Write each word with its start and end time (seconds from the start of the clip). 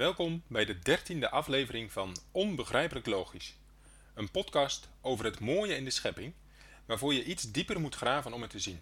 Welkom 0.00 0.42
bij 0.46 0.64
de 0.64 0.78
dertiende 0.78 1.30
aflevering 1.30 1.92
van 1.92 2.16
Onbegrijpelijk 2.32 3.06
Logisch. 3.06 3.56
Een 4.14 4.30
podcast 4.30 4.88
over 5.00 5.24
het 5.24 5.40
mooie 5.40 5.76
in 5.76 5.84
de 5.84 5.90
schepping, 5.90 6.32
waarvoor 6.86 7.14
je 7.14 7.24
iets 7.24 7.50
dieper 7.50 7.80
moet 7.80 7.94
graven 7.94 8.32
om 8.32 8.42
het 8.42 8.50
te 8.50 8.58
zien. 8.58 8.80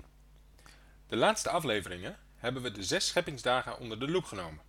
De 1.07 1.17
laatste 1.17 1.51
afleveringen 1.51 2.19
hebben 2.37 2.63
we 2.63 2.73
de 2.73 2.83
zes 2.83 3.07
scheppingsdagen 3.07 3.79
onder 3.79 3.99
de 3.99 4.11
loep 4.11 4.25
genomen. 4.25 4.61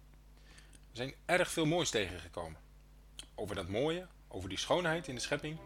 Er 0.91 0.97
zijn 0.97 1.13
erg 1.25 1.51
veel 1.51 1.65
moois 1.65 1.89
tegengekomen. 1.89 2.59
Over 3.35 3.55
dat 3.55 3.67
mooie, 3.67 4.07
over 4.27 4.49
die 4.49 4.59
schoonheid 4.59 5.07
in 5.07 5.15
de 5.15 5.21
schepping, 5.21 5.57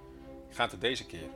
gaat 0.50 0.71
het 0.71 0.81
deze 0.81 1.05
keer. 1.05 1.29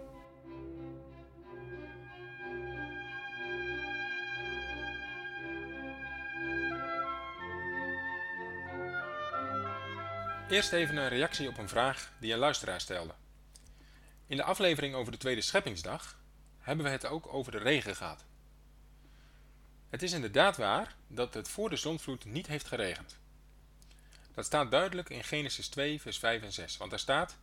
Eerst 10.49 10.71
even 10.71 10.97
een 10.97 11.09
reactie 11.09 11.47
op 11.47 11.57
een 11.57 11.69
vraag 11.69 12.11
die 12.19 12.33
een 12.33 12.39
luisteraar 12.39 12.81
stelde. 12.81 13.13
In 14.27 14.37
de 14.37 14.43
aflevering 14.43 14.95
over 14.95 15.11
de 15.11 15.17
tweede 15.17 15.41
scheppingsdag 15.41 16.19
hebben 16.59 16.85
we 16.85 16.91
het 16.91 17.05
ook 17.05 17.33
over 17.33 17.51
de 17.51 17.57
regen 17.57 17.95
gehad. 17.95 18.23
Het 19.89 20.03
is 20.03 20.11
inderdaad 20.11 20.57
waar 20.57 20.95
dat 21.07 21.33
het 21.33 21.49
voor 21.49 21.69
de 21.69 21.75
zonvloed 21.75 22.25
niet 22.25 22.47
heeft 22.47 22.67
geregend. 22.67 23.17
Dat 24.33 24.45
staat 24.45 24.71
duidelijk 24.71 25.09
in 25.09 25.23
Genesis 25.23 25.67
2, 25.67 26.01
vers 26.01 26.17
5 26.17 26.41
en 26.41 26.53
6, 26.53 26.77
want 26.77 26.89
daar 26.89 26.99
staat: 26.99 27.37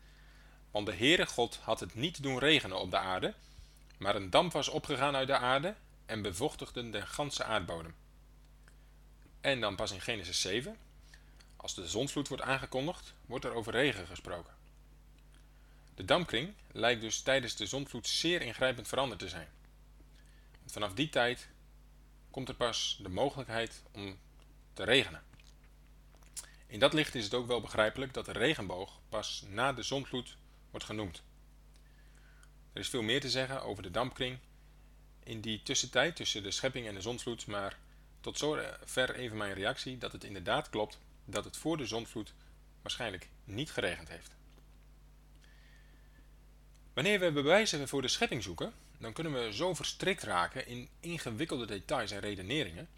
Want 0.71 0.87
de 0.87 0.95
Heere 0.95 1.27
God 1.27 1.59
had 1.63 1.81
het 1.81 1.95
niet 1.95 2.23
doen 2.23 2.39
regenen 2.39 2.81
op 2.81 2.91
de 2.91 2.99
aarde, 2.99 3.35
maar 3.99 4.15
een 4.15 4.31
damp 4.31 4.53
was 4.53 4.69
opgegaan 4.69 5.17
uit 5.17 5.27
de 5.27 5.39
aarde 5.39 5.75
en 6.07 6.23
bevochtigde 6.23 6.91
de 6.91 7.07
ganse 7.07 7.45
aardbodem. 7.45 7.95
En 9.41 9.61
dan 9.61 9.77
pas 9.77 9.93
in 9.93 10.01
Genesis 10.01 10.41
7, 10.41 10.77
als 11.65 11.75
de 11.75 11.89
zonsvloed 11.89 12.29
wordt 12.29 12.43
aangekondigd, 12.43 13.15
wordt 13.27 13.45
er 13.45 13.53
over 13.53 13.73
regen 13.73 14.07
gesproken. 14.07 14.55
De 15.95 16.05
dampkring 16.05 16.55
lijkt 16.73 17.01
dus 17.01 17.21
tijdens 17.21 17.57
de 17.57 17.67
zonsvloed 17.67 18.09
zeer 18.09 18.43
ingrijpend 18.43 18.89
veranderd 18.89 19.21
te 19.21 19.29
zijn. 19.29 19.49
Vanaf 20.67 20.95
die 20.95 21.09
tijd 21.09 21.49
komt 22.31 22.49
er 22.49 22.55
pas 22.55 22.99
de 23.03 23.09
mogelijkheid 23.09 23.83
om 23.93 24.19
te 24.73 24.85
regenen. 24.85 25.23
In 26.67 26.79
dat 26.79 26.93
licht 26.93 27.15
is 27.15 27.25
het 27.25 27.35
ook 27.35 27.47
wel 27.47 27.61
begrijpelijk 27.61 28.15
dat 28.15 28.25
de 28.25 28.33
regenboog 28.33 29.01
pas 29.09 29.45
na 29.49 29.73
de 29.73 29.83
zonsvloed 29.83 30.37
wordt 30.71 30.87
genoemd. 30.87 31.23
Er 32.73 32.81
is 32.81 32.89
veel 32.89 33.03
meer 33.03 33.21
te 33.21 33.31
zeggen 33.31 33.63
over 33.63 33.83
de 33.83 33.91
dampkring 33.91 34.39
in 35.23 35.41
die 35.41 35.63
tussentijd 35.63 36.17
tussen 36.17 36.43
de 36.43 36.51
schepping 36.51 36.87
en 36.87 36.95
de 36.95 37.01
zonsvloed, 37.01 37.47
maar 37.47 37.79
tot 38.21 38.39
zover 38.39 39.15
even 39.15 39.37
mijn 39.37 39.55
reactie 39.55 39.99
dat 39.99 40.13
het 40.13 40.25
inderdaad 40.25 40.71
klopt 40.71 40.99
dat 41.25 41.45
het 41.45 41.57
voor 41.57 41.77
de 41.77 41.87
zondvloed 41.87 42.35
waarschijnlijk 42.83 43.29
niet 43.45 43.71
geregend 43.71 44.09
heeft. 44.09 44.37
Wanneer 46.95 47.21
we 47.21 47.33
bewijzen 47.33 47.89
voor 47.89 48.03
de 48.03 48.09
schepping 48.09 48.43
zoeken, 48.43 48.73
dan 48.99 49.13
kunnen 49.13 49.33
we 49.33 49.53
zo 49.53 49.75
verstrikt 49.75 50.23
raken 50.23 50.67
in 50.67 50.89
ingewikkelde 51.01 51.67
details 51.67 52.11
en 52.11 52.21
redeneringen, 52.21 52.89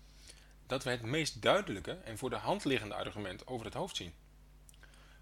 dat 0.67 0.85
we 0.85 0.91
het 0.91 1.03
meest 1.03 1.43
duidelijke 1.43 1.93
en 1.93 2.19
voor 2.19 2.31
de 2.31 2.37
hand 2.37 2.65
liggende 2.65 2.95
argument 2.95 3.47
over 3.47 3.65
het 3.65 3.75
hoofd 3.75 3.97
zien. 3.97 4.15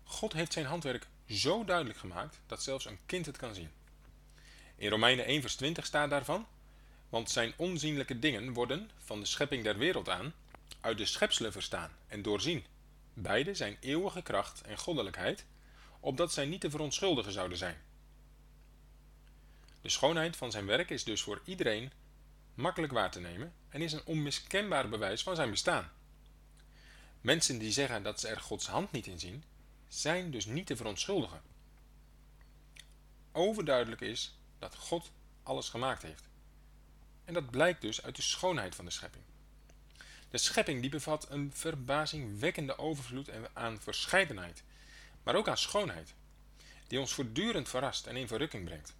God 0.05 0.33
heeft 0.33 0.53
zijn 0.53 0.67
handwerk 0.67 1.07
zo 1.29 1.65
duidelijk 1.65 1.99
gemaakt 1.99 2.41
dat 2.47 2.63
zelfs 2.63 2.85
een 2.85 2.99
kind 3.07 3.27
het 3.27 3.37
kan 3.37 3.55
zien. 3.55 3.71
In 4.77 4.91
Romeinen 4.91 5.25
1 5.25 5.41
vers 5.41 5.57
20 5.57 5.87
staat 5.87 6.11
daarvan, 6.11 6.47
want 7.09 7.31
zijn 7.31 7.53
onzienlijke 7.57 8.19
dingen 8.19 8.53
worden, 8.53 8.91
van 8.99 9.21
de 9.21 9.27
schepping 9.27 9.65
der 9.65 9.79
wereld 9.79 10.09
aan, 10.09 10.33
uit 10.81 10.99
de 10.99 11.07
schepselen 11.07 11.53
verstaan 11.53 11.91
en 12.07 12.23
doorzien, 12.23 12.65
Beide 13.15 13.55
zijn 13.55 13.77
eeuwige 13.81 14.23
kracht 14.23 14.61
en 14.61 14.79
goddelijkheid, 14.79 15.45
opdat 16.01 16.33
zij 16.33 16.45
niet 16.45 16.61
te 16.61 16.71
verontschuldigen 16.71 17.33
zouden 17.33 17.59
zijn. 17.59 17.83
De 19.81 19.89
schoonheid 19.89 20.37
van 20.37 20.51
zijn 20.51 20.67
werk 20.67 20.91
is 20.91 21.05
dus 21.05 21.23
voor 21.23 21.41
iedereen 21.45 21.93
makkelijk 22.55 22.93
waar 22.93 23.11
te 23.11 23.21
nemen 23.21 23.53
en 23.69 23.83
is 23.83 23.93
een 23.93 24.05
onmiskenbaar 24.05 24.89
bewijs 24.89 25.23
van 25.23 25.37
zijn 25.37 25.51
bestaan. 25.51 25.91
Mensen 27.21 27.59
die 27.59 27.73
zeggen 27.73 28.03
dat 28.03 28.21
ze 28.21 28.29
er 28.29 28.41
Gods 28.41 28.67
hand 28.67 28.93
niet 28.93 29.07
in 29.07 29.19
zien, 29.19 29.45
zijn 29.89 30.31
dus 30.31 30.45
niet 30.45 30.67
te 30.67 30.77
verontschuldigen. 30.77 31.43
Overduidelijk 33.33 34.01
is 34.01 34.39
dat 34.59 34.75
God 34.75 35.11
alles 35.43 35.69
gemaakt 35.69 36.03
heeft. 36.03 36.29
En 37.25 37.35
dat 37.35 37.51
blijkt 37.51 37.81
dus 37.81 38.03
uit 38.03 38.17
de 38.17 38.23
schoonheid 38.23 38.75
van 38.75 38.85
de 38.85 38.91
schepping. 38.91 39.25
De 40.35 40.41
schepping 40.41 40.81
die 40.81 40.91
bevat 40.91 41.31
een 41.31 41.53
verbazingwekkende 41.55 42.79
overvloed 42.79 43.31
aan 43.53 43.81
verscheidenheid, 43.81 44.63
maar 45.23 45.35
ook 45.35 45.49
aan 45.49 45.59
schoonheid, 45.59 46.15
die 46.87 47.01
ons 47.01 47.15
voortdurend 47.15 47.69
verrast 47.69 48.07
en 48.07 48.17
in 48.17 48.29
verrukking 48.29 48.65
brengt. 48.65 48.95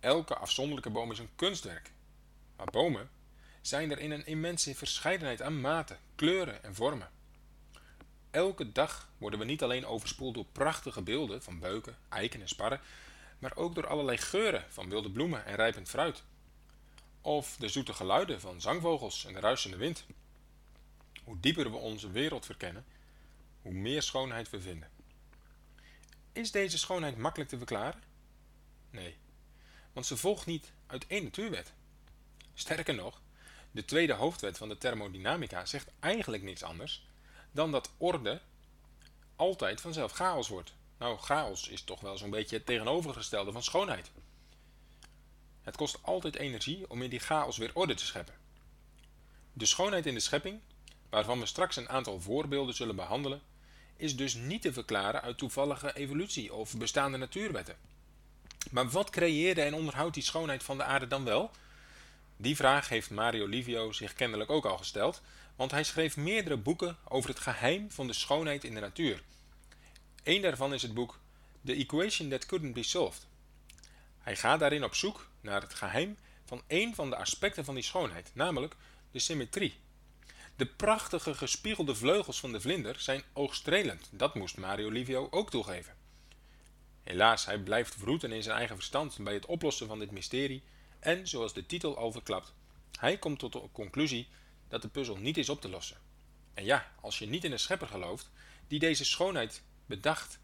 Elke 0.00 0.36
afzonderlijke 0.36 0.90
boom 0.90 1.10
is 1.10 1.18
een 1.18 1.34
kunstwerk, 1.36 1.90
maar 2.56 2.66
bomen 2.66 3.10
zijn 3.60 3.90
er 3.90 3.98
in 3.98 4.10
een 4.10 4.26
immense 4.26 4.74
verscheidenheid 4.74 5.42
aan 5.42 5.60
maten, 5.60 5.98
kleuren 6.14 6.64
en 6.64 6.74
vormen. 6.74 7.10
Elke 8.30 8.72
dag 8.72 9.08
worden 9.18 9.38
we 9.38 9.44
niet 9.44 9.62
alleen 9.62 9.86
overspoeld 9.86 10.34
door 10.34 10.46
prachtige 10.52 11.02
beelden 11.02 11.42
van 11.42 11.58
beuken, 11.58 11.96
eiken 12.08 12.40
en 12.40 12.48
sparren, 12.48 12.80
maar 13.38 13.56
ook 13.56 13.74
door 13.74 13.86
allerlei 13.86 14.18
geuren 14.18 14.64
van 14.68 14.88
wilde 14.88 15.10
bloemen 15.10 15.44
en 15.46 15.54
rijpend 15.54 15.88
fruit. 15.88 16.22
Of 17.20 17.56
de 17.58 17.68
zoete 17.68 17.92
geluiden 17.92 18.40
van 18.40 18.60
zangvogels 18.60 19.24
en 19.24 19.32
de 19.32 19.40
ruisende 19.40 19.76
wind. 19.76 20.04
Hoe 21.24 21.40
dieper 21.40 21.70
we 21.70 21.76
onze 21.76 22.10
wereld 22.10 22.46
verkennen, 22.46 22.84
hoe 23.62 23.72
meer 23.72 24.02
schoonheid 24.02 24.50
we 24.50 24.60
vinden. 24.60 24.90
Is 26.32 26.50
deze 26.50 26.78
schoonheid 26.78 27.16
makkelijk 27.16 27.50
te 27.50 27.56
verklaren? 27.56 28.02
Nee, 28.90 29.16
want 29.92 30.06
ze 30.06 30.16
volgt 30.16 30.46
niet 30.46 30.72
uit 30.86 31.06
één 31.06 31.22
natuurwet. 31.22 31.72
Sterker 32.54 32.94
nog, 32.94 33.20
de 33.70 33.84
tweede 33.84 34.12
hoofdwet 34.12 34.58
van 34.58 34.68
de 34.68 34.78
thermodynamica 34.78 35.66
zegt 35.66 35.90
eigenlijk 36.00 36.42
niets 36.42 36.62
anders 36.62 37.06
dan 37.50 37.70
dat 37.70 37.90
orde 37.96 38.40
altijd 39.36 39.80
vanzelf 39.80 40.12
chaos 40.12 40.48
wordt. 40.48 40.74
Nou, 40.98 41.18
chaos 41.18 41.68
is 41.68 41.82
toch 41.82 42.00
wel 42.00 42.18
zo'n 42.18 42.30
beetje 42.30 42.56
het 42.56 42.66
tegenovergestelde 42.66 43.52
van 43.52 43.62
schoonheid. 43.62 44.10
Het 45.62 45.76
kost 45.76 45.98
altijd 46.02 46.36
energie 46.36 46.90
om 46.90 47.02
in 47.02 47.10
die 47.10 47.20
chaos 47.20 47.56
weer 47.56 47.70
orde 47.74 47.94
te 47.94 48.04
scheppen. 48.04 48.34
De 49.52 49.66
schoonheid 49.66 50.06
in 50.06 50.14
de 50.14 50.20
schepping 50.20 50.60
waarvan 51.12 51.40
we 51.40 51.46
straks 51.46 51.76
een 51.76 51.88
aantal 51.88 52.20
voorbeelden 52.20 52.74
zullen 52.74 52.96
behandelen, 52.96 53.40
is 53.96 54.16
dus 54.16 54.34
niet 54.34 54.62
te 54.62 54.72
verklaren 54.72 55.22
uit 55.22 55.38
toevallige 55.38 55.96
evolutie 55.96 56.54
of 56.54 56.76
bestaande 56.76 57.18
natuurwetten. 57.18 57.76
Maar 58.70 58.88
wat 58.88 59.10
creëerde 59.10 59.62
en 59.62 59.74
onderhoudt 59.74 60.14
die 60.14 60.22
schoonheid 60.22 60.62
van 60.62 60.76
de 60.76 60.84
aarde 60.84 61.06
dan 61.06 61.24
wel? 61.24 61.50
Die 62.36 62.56
vraag 62.56 62.88
heeft 62.88 63.10
Mario 63.10 63.46
Livio 63.46 63.92
zich 63.92 64.12
kennelijk 64.12 64.50
ook 64.50 64.64
al 64.66 64.78
gesteld, 64.78 65.22
want 65.56 65.70
hij 65.70 65.84
schreef 65.84 66.16
meerdere 66.16 66.56
boeken 66.56 66.96
over 67.08 67.30
het 67.30 67.40
geheim 67.40 67.90
van 67.90 68.06
de 68.06 68.12
schoonheid 68.12 68.64
in 68.64 68.74
de 68.74 68.80
natuur. 68.80 69.22
Eén 70.22 70.42
daarvan 70.42 70.74
is 70.74 70.82
het 70.82 70.94
boek 70.94 71.18
The 71.64 71.72
Equation 71.72 72.28
That 72.28 72.46
Couldn't 72.46 72.74
Be 72.74 72.82
Solved. 72.82 73.26
Hij 74.18 74.36
gaat 74.36 74.60
daarin 74.60 74.84
op 74.84 74.94
zoek 74.94 75.26
naar 75.40 75.60
het 75.60 75.74
geheim 75.74 76.16
van 76.44 76.62
één 76.66 76.94
van 76.94 77.10
de 77.10 77.16
aspecten 77.16 77.64
van 77.64 77.74
die 77.74 77.84
schoonheid, 77.84 78.30
namelijk 78.34 78.76
de 79.10 79.18
symmetrie. 79.18 79.74
De 80.56 80.66
prachtige 80.66 81.34
gespiegelde 81.34 81.94
vleugels 81.94 82.40
van 82.40 82.52
de 82.52 82.60
vlinder 82.60 83.00
zijn 83.00 83.22
oogstrelend, 83.32 84.08
dat 84.10 84.34
moest 84.34 84.56
Mario 84.56 84.88
Livio 84.88 85.28
ook 85.30 85.50
toegeven. 85.50 85.96
Helaas, 87.02 87.44
hij 87.44 87.58
blijft 87.58 87.94
vroeten 87.94 88.32
in 88.32 88.42
zijn 88.42 88.56
eigen 88.56 88.76
verstand 88.76 89.18
bij 89.20 89.34
het 89.34 89.46
oplossen 89.46 89.86
van 89.86 89.98
dit 89.98 90.10
mysterie 90.10 90.62
en, 90.98 91.28
zoals 91.28 91.54
de 91.54 91.66
titel 91.66 91.96
al 91.96 92.12
verklapt, 92.12 92.54
hij 92.98 93.18
komt 93.18 93.38
tot 93.38 93.52
de 93.52 93.68
conclusie 93.72 94.28
dat 94.68 94.82
de 94.82 94.88
puzzel 94.88 95.16
niet 95.16 95.36
is 95.36 95.48
op 95.48 95.60
te 95.60 95.68
lossen. 95.68 95.96
En 96.54 96.64
ja, 96.64 96.92
als 97.00 97.18
je 97.18 97.26
niet 97.26 97.44
in 97.44 97.52
een 97.52 97.58
schepper 97.58 97.88
gelooft 97.88 98.30
die 98.68 98.78
deze 98.78 99.04
schoonheid 99.04 99.62
bedacht 99.86 100.38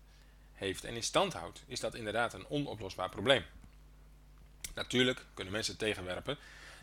heeft 0.53 0.85
en 0.85 0.95
in 0.95 1.03
stand 1.03 1.33
houdt, 1.33 1.63
is 1.67 1.81
dat 1.81 1.95
inderdaad 1.95 2.35
een 2.35 2.49
onoplosbaar 2.49 3.09
probleem. 3.09 3.45
Natuurlijk 4.75 5.27
kunnen 5.35 5.53
mensen 5.53 5.77
tegenwerpen 5.77 6.39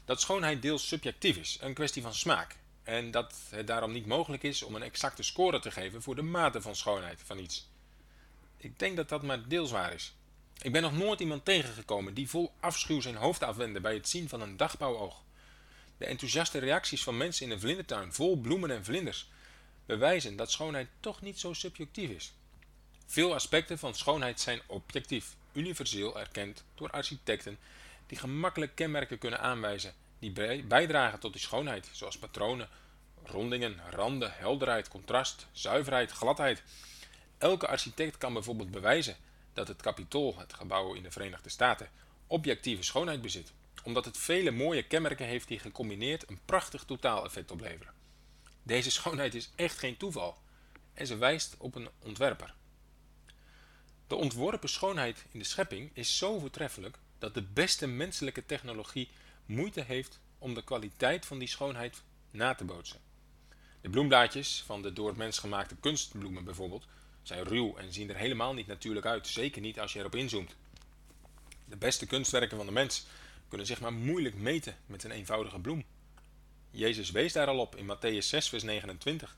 dat 0.06 0.22
schoonheid 0.22 0.62
deels 0.62 0.88
subjectief 0.88 1.38
is, 1.38 1.58
een 1.62 1.74
kwestie 1.74 2.02
van 2.02 2.14
smaak, 2.14 2.58
en 2.86 3.12
dat 3.12 3.36
het 3.50 3.68
daarom 3.68 3.92
niet 3.92 4.06
mogelijk 4.06 4.44
is 4.44 4.64
om 4.64 4.76
een 4.76 4.84
exacte 4.84 5.24
score 5.24 5.60
te 5.60 5.72
geven 5.72 6.02
voor 6.02 6.16
de 6.16 6.22
mate 6.22 6.62
van 6.62 6.76
schoonheid 6.76 7.22
van 7.26 7.40
iets. 7.40 7.70
Ik 8.58 8.80
denk 8.80 8.96
dat 8.96 9.10
dat 9.10 9.24
maar 9.24 9.48
deels 9.48 9.72
waar 9.72 9.94
is. 9.94 10.16
Ik 10.62 10.72
ben 10.72 10.82
nog 10.82 10.98
nooit 10.98 11.20
iemand 11.20 11.46
tegengekomen 11.46 12.14
die 12.14 12.30
vol 12.30 12.54
afschuw 12.60 13.02
zijn 13.02 13.16
hoofd 13.16 13.44
afwendde 13.44 13.82
bij 13.82 13.94
het 13.94 14.10
zien 14.10 14.30
van 14.30 14.42
een 14.42 14.58
dagbouwoog. 14.58 15.24
De 15.98 16.06
enthousiaste 16.06 16.60
reacties 16.60 17.04
van 17.04 17.18
mensen 17.18 17.46
in 17.46 17.52
een 17.52 17.60
vlindertuin 17.60 18.14
vol 18.14 18.38
bloemen 18.38 18.72
en 18.72 18.86
vlinders 18.86 19.30
bewijzen 19.86 20.36
dat 20.36 20.52
schoonheid 20.52 20.90
toch 21.00 21.22
niet 21.22 21.40
zo 21.40 21.54
subjectief 21.54 22.10
is. 22.10 22.34
Veel 23.06 23.34
aspecten 23.34 23.80
van 23.80 23.96
schoonheid 23.96 24.40
zijn 24.40 24.62
objectief, 24.66 25.36
universeel 25.54 26.20
erkend 26.20 26.64
door 26.76 26.90
architecten 26.90 27.58
die 28.08 28.18
gemakkelijk 28.18 28.76
kenmerken 28.76 29.18
kunnen 29.18 29.40
aanwijzen 29.40 29.94
die 30.34 30.64
bijdragen 30.64 31.20
tot 31.20 31.34
die 31.34 31.42
schoonheid, 31.42 31.90
zoals 31.92 32.18
patronen 32.18 32.70
Rondingen, 33.24 33.82
randen, 33.90 34.34
helderheid, 34.34 34.88
contrast, 34.88 35.48
zuiverheid, 35.52 36.12
gladheid. 36.12 36.64
Elke 37.38 37.68
architect 37.68 38.18
kan 38.18 38.34
bijvoorbeeld 38.34 38.72
bewijzen 38.72 39.16
dat 39.54 39.68
het 39.68 39.82
Capitool, 39.82 40.38
het 40.38 40.54
gebouw 40.54 40.94
in 40.94 41.04
de 41.04 41.12
Verenigde 41.12 41.50
Staten, 41.50 41.90
objectieve 42.28 42.84
schoonheid 42.84 43.22
bezit, 43.22 43.54
omdat 43.84 44.06
het 44.06 44.18
vele 44.18 44.52
mooie 44.52 44.84
kenmerken 44.84 45.26
heeft 45.26 45.48
die 45.48 45.60
gecombineerd 45.60 46.30
een 46.30 46.40
prachtig 46.46 46.84
totaaleffect 46.84 47.52
opleveren. 47.52 47.94
Deze 48.64 48.92
schoonheid 48.92 49.36
is 49.36 49.50
echt 49.56 49.78
geen 49.78 49.98
toeval 49.98 50.38
en 50.94 51.08
ze 51.08 51.18
wijst 51.18 51.56
op 51.58 51.76
een 51.76 51.90
ontwerper. 52.00 52.54
De 54.08 54.16
ontworpen 54.16 54.70
schoonheid 54.70 55.26
in 55.32 55.40
de 55.40 55.46
schepping 55.46 55.90
is 55.94 56.18
zo 56.18 56.40
voortreffelijk 56.40 56.98
dat 57.20 57.34
de 57.34 57.44
beste 57.44 57.88
menselijke 57.88 58.46
technologie 58.46 59.10
moeite 59.46 59.82
heeft 59.82 60.20
om 60.38 60.54
de 60.54 60.64
kwaliteit 60.64 61.26
van 61.26 61.40
die 61.40 61.48
schoonheid 61.48 62.04
na 62.32 62.56
te 62.56 62.64
bootsen. 62.64 63.00
De 63.82 63.90
bloemblaadjes 63.90 64.64
van 64.66 64.82
de 64.82 64.94
door 64.94 65.08
het 65.08 65.18
mens 65.18 65.40
gemaakte 65.40 65.76
kunstbloemen 65.76 66.44
bijvoorbeeld 66.44 66.88
zijn 67.24 67.44
ruw 67.44 67.76
en 67.76 67.94
zien 67.94 68.10
er 68.10 68.16
helemaal 68.16 68.54
niet 68.54 68.68
natuurlijk 68.68 69.06
uit, 69.06 69.28
zeker 69.28 69.62
niet 69.62 69.80
als 69.80 69.94
je 69.94 70.00
erop 70.00 70.16
inzoomt. 70.16 70.56
De 71.66 71.78
beste 71.78 72.06
kunstwerken 72.06 72.58
van 72.58 72.66
de 72.66 72.72
mens 72.72 73.06
kunnen 73.48 73.68
zich 73.68 73.82
maar 73.82 73.94
moeilijk 73.94 74.36
meten 74.36 74.78
met 74.86 75.04
een 75.04 75.12
eenvoudige 75.12 75.60
bloem. 75.60 75.86
Jezus 76.72 77.12
wees 77.12 77.34
daar 77.34 77.48
al 77.48 77.60
op 77.60 77.76
in 77.76 77.96
Matthäus 77.96 78.26
6, 78.28 78.50
vers 78.50 78.64
29, 78.64 79.38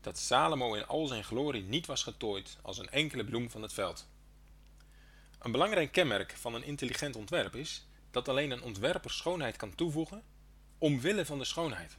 dat 0.00 0.18
Salomo 0.18 0.74
in 0.74 0.86
al 0.86 1.06
zijn 1.06 1.24
glorie 1.24 1.62
niet 1.62 1.86
was 1.86 2.02
getooid 2.02 2.56
als 2.62 2.78
een 2.78 2.90
enkele 2.90 3.24
bloem 3.24 3.50
van 3.50 3.62
het 3.62 3.72
veld. 3.72 4.06
Een 5.38 5.52
belangrijk 5.52 5.92
kenmerk 5.92 6.32
van 6.36 6.54
een 6.54 6.64
intelligent 6.64 7.16
ontwerp 7.16 7.54
is 7.54 7.86
dat 8.10 8.28
alleen 8.28 8.50
een 8.50 8.62
ontwerper 8.62 9.10
schoonheid 9.10 9.56
kan 9.56 9.74
toevoegen 9.74 10.22
omwille 10.78 11.26
van 11.26 11.38
de 11.38 11.44
schoonheid. 11.44 11.96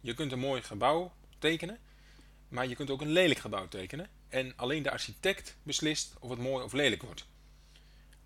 Je 0.00 0.14
kunt 0.14 0.32
een 0.32 0.38
mooi 0.38 0.62
gebouw 0.62 1.12
tekenen, 1.38 1.78
maar 2.48 2.66
je 2.66 2.74
kunt 2.74 2.90
ook 2.90 3.00
een 3.00 3.12
lelijk 3.12 3.40
gebouw 3.40 3.68
tekenen 3.68 4.08
en 4.28 4.52
alleen 4.56 4.82
de 4.82 4.90
architect 4.90 5.56
beslist 5.62 6.14
of 6.18 6.30
het 6.30 6.38
mooi 6.38 6.64
of 6.64 6.72
lelijk 6.72 7.02
wordt. 7.02 7.26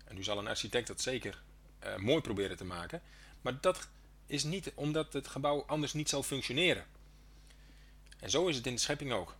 En 0.05 0.15
nu 0.15 0.23
zal 0.23 0.37
een 0.37 0.47
architect 0.47 0.87
dat 0.87 1.01
zeker 1.01 1.41
uh, 1.85 1.95
mooi 1.95 2.21
proberen 2.21 2.57
te 2.57 2.65
maken, 2.65 3.01
maar 3.41 3.61
dat 3.61 3.89
is 4.25 4.43
niet 4.43 4.71
omdat 4.75 5.13
het 5.13 5.27
gebouw 5.27 5.63
anders 5.65 5.93
niet 5.93 6.09
zal 6.09 6.23
functioneren. 6.23 6.85
En 8.19 8.29
zo 8.29 8.47
is 8.47 8.55
het 8.55 8.67
in 8.67 8.73
de 8.73 8.79
schepping 8.79 9.11
ook. 9.11 9.35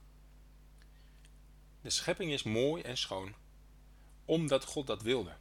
De 1.81 1.89
schepping 1.89 2.31
is 2.31 2.43
mooi 2.43 2.81
en 2.81 2.97
schoon 2.97 3.35
omdat 4.25 4.63
God 4.63 4.87
dat 4.87 5.01
wilde. 5.01 5.35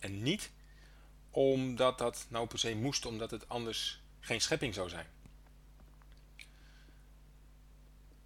En 0.00 0.22
niet 0.22 0.50
omdat 1.32 1.98
dat 1.98 2.26
nou 2.28 2.46
per 2.46 2.58
se 2.58 2.74
moest, 2.74 3.06
omdat 3.06 3.30
het 3.30 3.48
anders 3.48 4.00
geen 4.20 4.40
schepping 4.40 4.74
zou 4.74 4.88
zijn. 4.88 5.06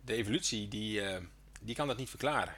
De 0.00 0.14
evolutie 0.14 0.68
die, 0.68 1.00
uh, 1.00 1.16
die 1.60 1.74
kan 1.74 1.86
dat 1.86 1.96
niet 1.96 2.10
verklaren. 2.10 2.54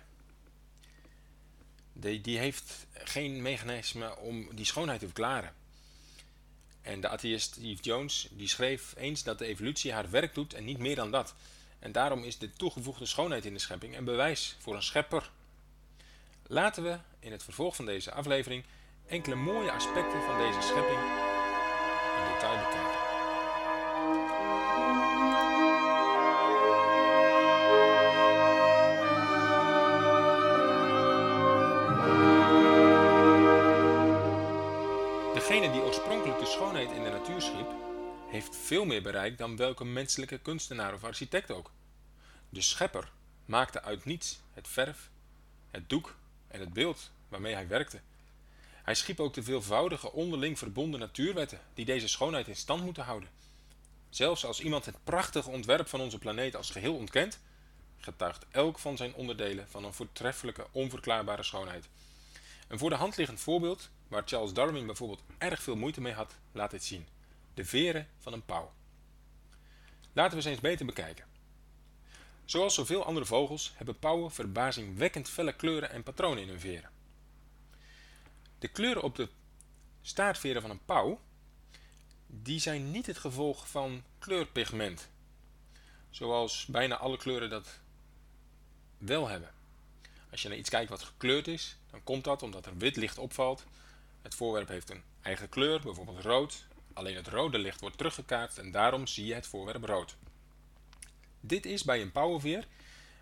Die, 1.92 2.20
die 2.20 2.38
heeft 2.38 2.86
geen 2.92 3.42
mechanisme 3.42 4.16
om 4.16 4.54
die 4.54 4.64
schoonheid 4.64 5.00
te 5.00 5.06
verklaren. 5.06 5.54
En 6.82 7.00
de 7.00 7.08
atheïst 7.08 7.52
Steve 7.52 7.82
Jones 7.82 8.28
die 8.30 8.48
schreef 8.48 8.94
eens 8.96 9.22
dat 9.22 9.38
de 9.38 9.46
evolutie 9.46 9.92
haar 9.92 10.10
werk 10.10 10.34
doet 10.34 10.54
en 10.54 10.64
niet 10.64 10.78
meer 10.78 10.96
dan 10.96 11.10
dat. 11.10 11.34
En 11.78 11.92
daarom 11.92 12.24
is 12.24 12.38
de 12.38 12.52
toegevoegde 12.52 13.06
schoonheid 13.06 13.44
in 13.44 13.52
de 13.52 13.58
schepping 13.58 13.96
een 13.96 14.04
bewijs 14.04 14.56
voor 14.58 14.74
een 14.74 14.82
schepper. 14.82 15.30
Laten 16.46 16.82
we 16.82 16.98
in 17.18 17.32
het 17.32 17.42
vervolg 17.42 17.76
van 17.76 17.86
deze 17.86 18.12
aflevering 18.12 18.64
enkele 19.08 19.34
mooie 19.34 19.72
aspecten 19.72 20.22
van 20.22 20.38
deze 20.38 20.60
schepping 20.60 21.00
in 22.18 22.32
detail 22.32 22.58
bekijken. 22.58 23.06
Degene 35.34 35.72
die 35.72 35.82
oorspronkelijk 35.82 36.38
de 36.38 36.46
schoonheid 36.46 36.90
in 36.90 37.02
de 37.02 37.10
natuur 37.10 37.40
schiep, 37.40 37.70
heeft 38.28 38.56
veel 38.56 38.84
meer 38.84 39.02
bereikt 39.02 39.38
dan 39.38 39.56
welke 39.56 39.84
menselijke 39.84 40.38
kunstenaar 40.38 40.94
of 40.94 41.04
architect 41.04 41.50
ook. 41.50 41.70
De 42.48 42.60
schepper 42.60 43.12
maakte 43.44 43.82
uit 43.82 44.04
niets 44.04 44.40
het 44.54 44.68
verf, 44.68 45.10
het 45.70 45.88
doek 45.88 46.14
en 46.48 46.60
het 46.60 46.72
beeld 46.72 47.10
waarmee 47.28 47.54
hij 47.54 47.68
werkte. 47.68 48.00
Hij 48.88 48.96
schiep 48.96 49.20
ook 49.20 49.34
de 49.34 49.42
veelvoudige 49.42 50.12
onderling 50.12 50.58
verbonden 50.58 51.00
natuurwetten 51.00 51.60
die 51.74 51.84
deze 51.84 52.08
schoonheid 52.08 52.48
in 52.48 52.56
stand 52.56 52.82
moeten 52.82 53.04
houden. 53.04 53.28
Zelfs 54.08 54.44
als 54.44 54.60
iemand 54.60 54.84
het 54.84 55.04
prachtige 55.04 55.50
ontwerp 55.50 55.88
van 55.88 56.00
onze 56.00 56.18
planeet 56.18 56.56
als 56.56 56.70
geheel 56.70 56.94
ontkent, 56.94 57.40
getuigt 57.98 58.46
elk 58.50 58.78
van 58.78 58.96
zijn 58.96 59.14
onderdelen 59.14 59.68
van 59.68 59.84
een 59.84 59.92
voortreffelijke, 59.92 60.66
onverklaarbare 60.72 61.42
schoonheid. 61.42 61.88
Een 62.68 62.78
voor 62.78 62.90
de 62.90 62.96
hand 62.96 63.16
liggend 63.16 63.40
voorbeeld, 63.40 63.90
waar 64.08 64.22
Charles 64.24 64.52
Darwin 64.52 64.86
bijvoorbeeld 64.86 65.22
erg 65.38 65.62
veel 65.62 65.76
moeite 65.76 66.00
mee 66.00 66.12
had, 66.12 66.34
laat 66.52 66.70
dit 66.70 66.84
zien. 66.84 67.06
De 67.54 67.64
veren 67.64 68.08
van 68.18 68.32
een 68.32 68.44
pauw. 68.44 68.72
Laten 70.12 70.36
we 70.36 70.42
ze 70.42 70.50
eens 70.50 70.60
beter 70.60 70.86
bekijken. 70.86 71.24
Zoals 72.44 72.74
zoveel 72.74 73.04
andere 73.04 73.26
vogels 73.26 73.72
hebben 73.76 73.98
pauwen 73.98 74.30
verbazingwekkend 74.30 75.28
felle 75.28 75.52
kleuren 75.52 75.90
en 75.90 76.02
patronen 76.02 76.42
in 76.42 76.48
hun 76.48 76.60
veren. 76.60 76.97
De 78.58 78.68
kleuren 78.68 79.02
op 79.02 79.16
de 79.16 79.28
staartveren 80.02 80.62
van 80.62 80.70
een 80.70 80.84
pauw 80.84 81.20
die 82.26 82.60
zijn 82.60 82.90
niet 82.90 83.06
het 83.06 83.18
gevolg 83.18 83.68
van 83.68 84.02
kleurpigment, 84.18 85.08
zoals 86.10 86.66
bijna 86.66 86.96
alle 86.96 87.16
kleuren 87.16 87.50
dat 87.50 87.80
wel 88.98 89.28
hebben. 89.28 89.50
Als 90.30 90.42
je 90.42 90.48
naar 90.48 90.58
iets 90.58 90.70
kijkt 90.70 90.90
wat 90.90 91.02
gekleurd 91.02 91.48
is, 91.48 91.76
dan 91.90 92.02
komt 92.04 92.24
dat 92.24 92.42
omdat 92.42 92.66
er 92.66 92.76
wit 92.76 92.96
licht 92.96 93.18
opvalt. 93.18 93.64
Het 94.22 94.34
voorwerp 94.34 94.68
heeft 94.68 94.90
een 94.90 95.02
eigen 95.22 95.48
kleur, 95.48 95.80
bijvoorbeeld 95.80 96.20
rood. 96.20 96.66
Alleen 96.92 97.16
het 97.16 97.28
rode 97.28 97.58
licht 97.58 97.80
wordt 97.80 97.96
teruggekaatst 97.96 98.58
en 98.58 98.70
daarom 98.70 99.06
zie 99.06 99.26
je 99.26 99.34
het 99.34 99.46
voorwerp 99.46 99.84
rood. 99.84 100.16
Dit 101.40 101.66
is 101.66 101.84
bij 101.84 102.00
een 102.02 102.12
pauwenveer, 102.12 102.66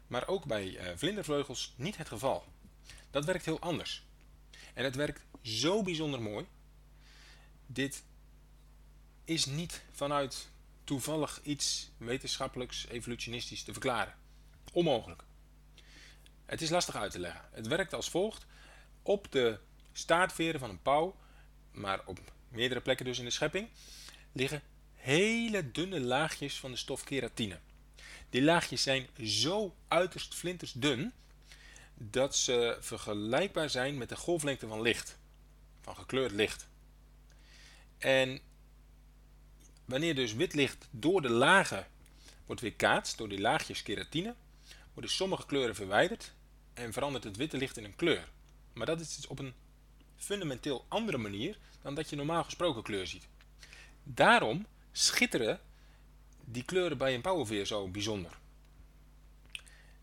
maar 0.07 0.29
ook 0.29 0.45
bij 0.45 0.67
uh, 0.67 0.89
vlindervleugels 0.97 1.75
niet 1.77 1.97
het 1.97 2.09
geval. 2.09 2.45
Dat 3.11 3.25
werkt 3.25 3.45
heel 3.45 3.61
anders. 3.61 4.05
En 4.75 4.85
het 4.85 4.95
werkt 4.95 5.25
zo 5.47 5.83
bijzonder 5.83 6.23
mooi. 6.23 6.47
Dit 7.67 8.03
is 9.25 9.47
niet 9.47 9.83
vanuit 9.93 10.49
toevallig 10.85 11.41
iets 11.43 11.91
wetenschappelijks, 11.97 12.87
evolutionistisch 12.89 13.63
te 13.63 13.73
verklaren. 13.73 14.15
Onmogelijk. 14.73 15.23
Het 16.47 16.63
is 16.63 16.71
lastig 16.71 16.97
uit 16.97 17.13
te 17.13 17.19
leggen. 17.19 17.49
Het 17.53 17.67
werkt 17.67 17.95
als 17.95 18.11
volgt. 18.11 18.47
Op 19.03 19.33
de 19.33 19.59
staartveren 19.93 20.61
van 20.61 20.71
een 20.71 20.83
pauw, 20.83 21.17
maar 21.71 22.01
op 22.07 22.19
meerdere 22.49 22.81
plekken 22.81 23.05
dus 23.05 23.19
in 23.19 23.25
de 23.25 23.31
schepping, 23.31 23.69
liggen 24.33 24.63
hele 24.95 25.71
dunne 25.71 26.01
laagjes 26.01 26.59
van 26.59 26.71
de 26.71 26.77
stof 26.77 27.05
keratine. 27.05 27.59
Die 28.31 28.43
laagjes 28.43 28.83
zijn 28.83 29.09
zo 29.23 29.77
uiterst 29.89 30.35
flintersdun 30.35 31.13
dat 31.95 32.37
ze 32.37 32.77
vergelijkbaar 32.81 33.71
zijn 33.71 33.99
met 33.99 34.09
de 34.09 34.17
golflengte 34.17 34.67
van 34.67 34.81
licht, 34.81 35.19
van 35.87 35.97
gekleurd 35.97 36.33
licht. 36.33 36.69
En 37.99 38.41
wanneer 39.85 40.15
dus 40.15 40.35
wit 40.35 40.55
licht 40.55 40.89
door 40.91 41.23
de 41.23 41.31
lagen 41.31 41.87
wordt 42.47 42.61
weerkaatst, 42.61 43.19
door 43.19 43.29
die 43.29 43.41
laagjes 43.41 43.83
keratine, 43.83 44.35
worden 44.93 45.11
sommige 45.11 45.47
kleuren 45.47 45.75
verwijderd 45.75 46.33
en 46.75 46.93
verandert 46.93 47.25
het 47.25 47.37
witte 47.37 47.57
licht 47.57 47.77
in 47.77 47.85
een 47.85 47.97
kleur. 47.97 48.29
Maar 48.73 48.87
dat 48.87 49.01
is 49.01 49.17
dus 49.17 49.27
op 49.27 49.39
een 49.39 49.55
fundamenteel 50.17 50.85
andere 50.89 51.19
manier 51.19 51.59
dan 51.83 51.95
dat 51.95 52.11
je 52.11 52.17
normaal 52.17 52.45
gesproken 52.45 52.83
kleur 52.83 53.07
ziet. 53.07 53.29
Daarom 54.03 54.67
schitteren 54.93 55.61
die 56.45 56.65
kleuren 56.65 56.99
bij 56.99 57.15
een 57.15 57.21
pauwenveer 57.21 57.67
zo 57.67 57.89
bijzonder. 57.89 58.39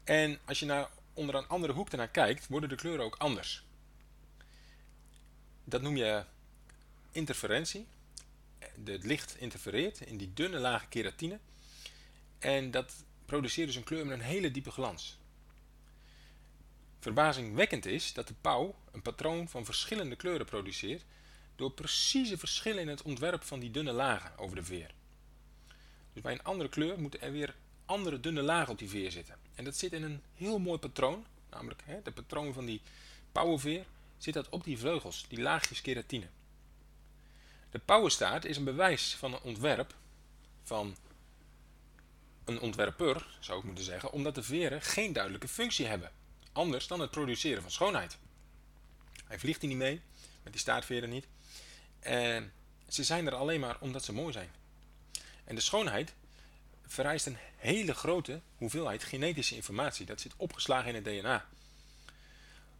En 0.03 0.39
als 0.45 0.59
je 0.59 0.65
naar, 0.65 0.89
onder 1.13 1.35
een 1.35 1.47
andere 1.47 1.73
hoek 1.73 1.89
ernaar 1.89 2.09
kijkt, 2.09 2.47
worden 2.47 2.69
de 2.69 2.75
kleuren 2.75 3.05
ook 3.05 3.15
anders. 3.15 3.63
Dat 5.63 5.81
noem 5.81 5.97
je 5.97 6.23
interferentie. 7.11 7.85
Het 8.83 9.03
licht 9.03 9.35
interfereert 9.37 10.01
in 10.01 10.17
die 10.17 10.33
dunne 10.33 10.59
lage 10.59 10.87
keratine. 10.87 11.39
En 12.39 12.71
dat 12.71 12.93
produceert 13.25 13.67
dus 13.67 13.75
een 13.75 13.83
kleur 13.83 14.05
met 14.05 14.19
een 14.19 14.25
hele 14.25 14.51
diepe 14.51 14.71
glans. 14.71 15.17
Verbazingwekkend 16.99 17.85
is 17.85 18.13
dat 18.13 18.27
de 18.27 18.33
pauw 18.41 18.75
een 18.91 19.01
patroon 19.01 19.49
van 19.49 19.65
verschillende 19.65 20.15
kleuren 20.15 20.45
produceert 20.45 21.03
door 21.55 21.71
precieze 21.71 22.37
verschillen 22.37 22.81
in 22.81 22.87
het 22.87 23.01
ontwerp 23.01 23.43
van 23.43 23.59
die 23.59 23.71
dunne 23.71 23.91
lagen 23.91 24.37
over 24.37 24.55
de 24.55 24.63
veer. 24.63 24.91
Dus 26.13 26.21
bij 26.21 26.33
een 26.33 26.43
andere 26.43 26.69
kleur 26.69 26.99
moeten 26.99 27.21
er 27.21 27.31
weer 27.31 27.55
andere 27.85 28.19
dunne 28.19 28.41
lagen 28.41 28.71
op 28.71 28.79
die 28.79 28.89
veer 28.89 29.11
zitten. 29.11 29.35
En 29.55 29.63
dat 29.63 29.75
zit 29.75 29.93
in 29.93 30.03
een 30.03 30.21
heel 30.35 30.59
mooi 30.59 30.79
patroon, 30.79 31.25
namelijk 31.49 31.81
hè, 31.85 32.11
patroon 32.11 32.53
van 32.53 32.65
die 32.65 32.81
pauwenveer, 33.31 33.85
zit 34.23 34.33
dat 34.33 34.49
op 34.49 34.63
die 34.63 34.77
vleugels, 34.77 35.25
die 35.27 35.41
laagjes 35.41 35.81
keratine. 35.81 36.27
De 37.69 37.79
pauwenstaart 37.79 38.45
is 38.45 38.57
een 38.57 38.63
bewijs 38.63 39.15
van 39.15 39.33
een 39.33 39.41
ontwerp 39.41 39.95
van 40.63 40.95
een 42.45 42.59
ontwerper, 42.59 43.37
zou 43.39 43.59
ik 43.59 43.65
moeten 43.65 43.83
zeggen, 43.83 44.11
omdat 44.11 44.35
de 44.35 44.43
veren 44.43 44.81
geen 44.81 45.13
duidelijke 45.13 45.47
functie 45.47 45.85
hebben. 45.85 46.11
Anders 46.51 46.87
dan 46.87 46.99
het 46.99 47.11
produceren 47.11 47.61
van 47.61 47.71
schoonheid. 47.71 48.17
Hij 49.25 49.39
vliegt 49.39 49.61
hier 49.61 49.69
niet 49.69 49.79
mee, 49.79 50.01
met 50.43 50.53
die 50.53 50.61
staartveren 50.61 51.09
niet. 51.09 51.27
En 51.99 52.53
ze 52.87 53.03
zijn 53.03 53.27
er 53.27 53.35
alleen 53.35 53.59
maar 53.59 53.77
omdat 53.79 54.03
ze 54.03 54.13
mooi 54.13 54.33
zijn. 54.33 54.51
En 55.43 55.55
de 55.55 55.61
schoonheid 55.61 56.13
vereist 56.85 57.25
een 57.25 57.37
hele 57.55 57.93
grote 57.93 58.41
hoeveelheid 58.55 59.03
genetische 59.03 59.55
informatie. 59.55 60.05
Dat 60.05 60.21
zit 60.21 60.33
opgeslagen 60.37 60.89
in 60.89 60.95
het 60.95 61.05
DNA. 61.05 61.47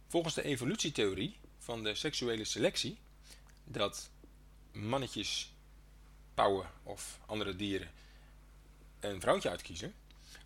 Volgens 0.06 0.34
de 0.34 0.42
evolutietheorie 0.42 1.38
van 1.58 1.82
de 1.82 1.94
seksuele 1.94 2.44
selectie, 2.44 2.98
dat 3.64 4.10
mannetjes, 4.72 5.52
pauwen 6.34 6.70
of 6.82 7.18
andere 7.26 7.56
dieren 7.56 7.90
een 9.00 9.20
vrouwtje 9.20 9.50
uitkiezen, 9.50 9.94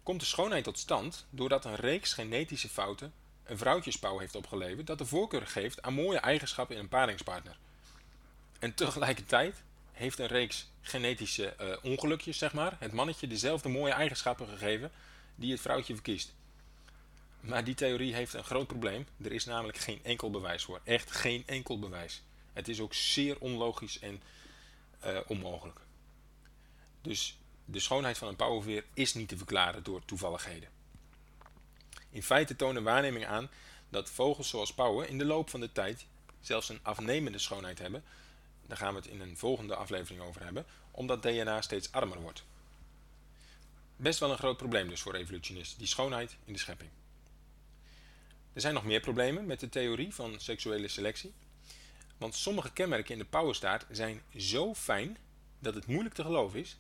komt 0.03 0.21
de 0.21 0.27
schoonheid 0.27 0.65
tot 0.65 0.79
stand 0.79 1.27
doordat 1.31 1.65
een 1.65 1.77
reeks 1.77 2.13
genetische 2.13 2.69
fouten 2.69 3.13
een 3.45 3.59
vrouwtjespauw 3.59 4.19
heeft 4.19 4.35
opgeleverd 4.35 4.87
dat 4.87 4.99
de 4.99 5.07
voorkeur 5.07 5.47
geeft 5.47 5.83
aan 5.83 5.95
mooie 5.95 6.19
eigenschappen 6.19 6.77
in 6.77 6.83
een 6.83 6.89
paringspartner. 6.89 7.59
En 8.59 8.75
tegelijkertijd 8.75 9.63
heeft 9.93 10.19
een 10.19 10.27
reeks 10.27 10.71
genetische 10.81 11.55
uh, 11.61 11.77
ongelukjes, 11.83 12.39
zeg 12.39 12.53
maar, 12.53 12.77
het 12.79 12.93
mannetje 12.93 13.27
dezelfde 13.27 13.69
mooie 13.69 13.93
eigenschappen 13.93 14.49
gegeven 14.49 14.91
die 15.35 15.53
het 15.53 15.61
vrouwtje 15.61 15.95
verkiest. 15.95 16.35
Maar 17.41 17.65
die 17.65 17.75
theorie 17.75 18.15
heeft 18.15 18.35
een 18.35 18.45
groot 18.45 18.67
probleem. 18.67 19.07
Er 19.23 19.33
is 19.33 19.45
namelijk 19.45 19.79
geen 19.79 20.01
enkel 20.03 20.31
bewijs 20.31 20.65
voor. 20.65 20.81
Echt 20.85 21.11
geen 21.11 21.43
enkel 21.47 21.79
bewijs. 21.79 22.23
Het 22.53 22.69
is 22.69 22.81
ook 22.81 22.95
zeer 22.95 23.39
onlogisch 23.39 23.99
en 23.99 24.23
uh, 25.05 25.19
onmogelijk. 25.27 25.81
Dus 27.03 27.39
de 27.65 27.81
schoonheid 27.81 28.19
van 28.19 28.29
een 28.29 28.37
pauwenveer 28.37 28.85
is 28.95 29.15
niet 29.15 29.29
te 29.29 29.37
verklaren 29.37 29.83
door 29.83 30.05
toevalligheden. 30.05 30.69
In 32.11 32.23
feite 32.23 32.57
tonen 32.57 32.83
waarnemingen 32.83 33.29
aan 33.29 33.51
dat 33.89 34.11
vogels 34.11 34.49
zoals 34.49 34.75
pauwen 34.75 35.09
in 35.09 35.19
de 35.19 35.25
loop 35.25 35.51
van 35.51 35.61
de 35.61 35.73
tijd 35.73 36.07
zelfs 36.41 36.69
een 36.69 36.81
afnemende 36.83 37.39
schoonheid 37.39 37.79
hebben. 37.79 38.05
Daar 38.67 38.77
gaan 38.77 38.95
we 38.95 39.01
het 39.01 39.09
in 39.09 39.21
een 39.21 39.37
volgende 39.37 39.75
aflevering 39.75 40.23
over 40.23 40.45
hebben, 40.45 40.67
omdat 40.91 41.23
DNA 41.23 41.61
steeds 41.61 41.93
armer 41.93 42.21
wordt. 42.21 42.45
Best 43.97 44.19
wel 44.19 44.31
een 44.31 44.39
groot 44.39 44.57
probleem 44.57 44.89
dus 44.89 45.01
voor 45.01 45.15
evolutionisten, 45.15 45.79
die 45.79 45.87
schoonheid 45.87 46.37
in 46.45 46.53
de 46.53 46.59
schepping. 46.59 46.91
Er 48.59 48.65
zijn 48.65 48.77
nog 48.77 48.85
meer 48.85 49.01
problemen 49.01 49.47
met 49.47 49.61
de 49.61 49.69
theorie 49.69 50.15
van 50.15 50.41
seksuele 50.41 50.89
selectie. 50.89 51.33
Want 52.17 52.35
sommige 52.35 52.73
kenmerken 52.73 53.13
in 53.13 53.19
de 53.19 53.25
pauwenstaart 53.25 53.87
zijn 53.91 54.23
zo 54.37 54.75
fijn 54.75 55.17
dat 55.59 55.75
het 55.75 55.87
moeilijk 55.87 56.15
te 56.15 56.23
geloven 56.23 56.61
is 56.61 56.79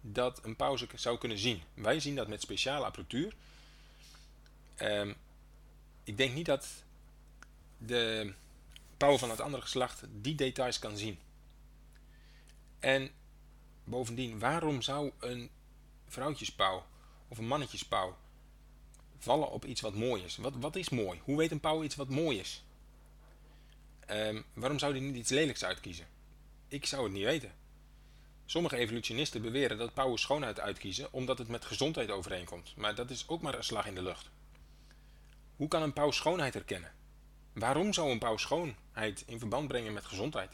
dat 0.00 0.44
een 0.44 0.56
pauw 0.56 0.76
zou 0.94 1.18
kunnen 1.18 1.38
zien. 1.38 1.62
Wij 1.74 2.00
zien 2.00 2.14
dat 2.14 2.28
met 2.28 2.40
speciale 2.40 2.84
apparatuur. 2.84 3.34
Um, 4.78 5.14
ik 6.04 6.16
denk 6.16 6.34
niet 6.34 6.46
dat 6.46 6.68
de 7.78 8.32
pauw 8.96 9.18
van 9.18 9.30
het 9.30 9.40
andere 9.40 9.62
geslacht 9.62 10.02
die 10.20 10.34
details 10.34 10.78
kan 10.78 10.96
zien. 10.96 11.18
En 12.78 13.10
bovendien, 13.84 14.38
waarom 14.38 14.82
zou 14.82 15.12
een 15.18 15.50
vrouwtjespauw 16.08 16.86
of 17.28 17.38
een 17.38 17.46
mannetjespauw 17.46 18.16
vallen 19.24 19.50
op 19.50 19.64
iets 19.64 19.80
wat 19.80 19.94
mooi 19.94 20.22
is? 20.22 20.36
Wat, 20.36 20.52
wat 20.56 20.76
is 20.76 20.88
mooi? 20.88 21.20
Hoe 21.24 21.36
weet 21.36 21.50
een 21.50 21.60
pauw 21.60 21.82
iets 21.82 21.94
wat 21.94 22.08
mooi 22.08 22.38
is? 22.38 22.64
Um, 24.10 24.44
waarom 24.52 24.78
zou 24.78 24.92
hij 24.92 25.00
niet 25.00 25.16
iets 25.16 25.30
lelijks 25.30 25.64
uitkiezen? 25.64 26.06
Ik 26.68 26.86
zou 26.86 27.02
het 27.02 27.12
niet 27.12 27.24
weten. 27.24 27.52
Sommige 28.46 28.76
evolutionisten 28.76 29.42
beweren 29.42 29.78
dat 29.78 29.94
pauwen 29.94 30.18
schoonheid 30.18 30.60
uitkiezen 30.60 31.12
omdat 31.12 31.38
het 31.38 31.48
met 31.48 31.64
gezondheid 31.64 32.10
overeenkomt, 32.10 32.72
maar 32.76 32.94
dat 32.94 33.10
is 33.10 33.28
ook 33.28 33.42
maar 33.42 33.54
een 33.54 33.64
slag 33.64 33.86
in 33.86 33.94
de 33.94 34.02
lucht. 34.02 34.30
Hoe 35.56 35.68
kan 35.68 35.82
een 35.82 35.92
pauw 35.92 36.10
schoonheid 36.10 36.54
herkennen? 36.54 36.92
Waarom 37.52 37.92
zou 37.92 38.10
een 38.10 38.18
pauw 38.18 38.36
schoonheid 38.36 39.22
in 39.26 39.38
verband 39.38 39.68
brengen 39.68 39.92
met 39.92 40.04
gezondheid? 40.04 40.50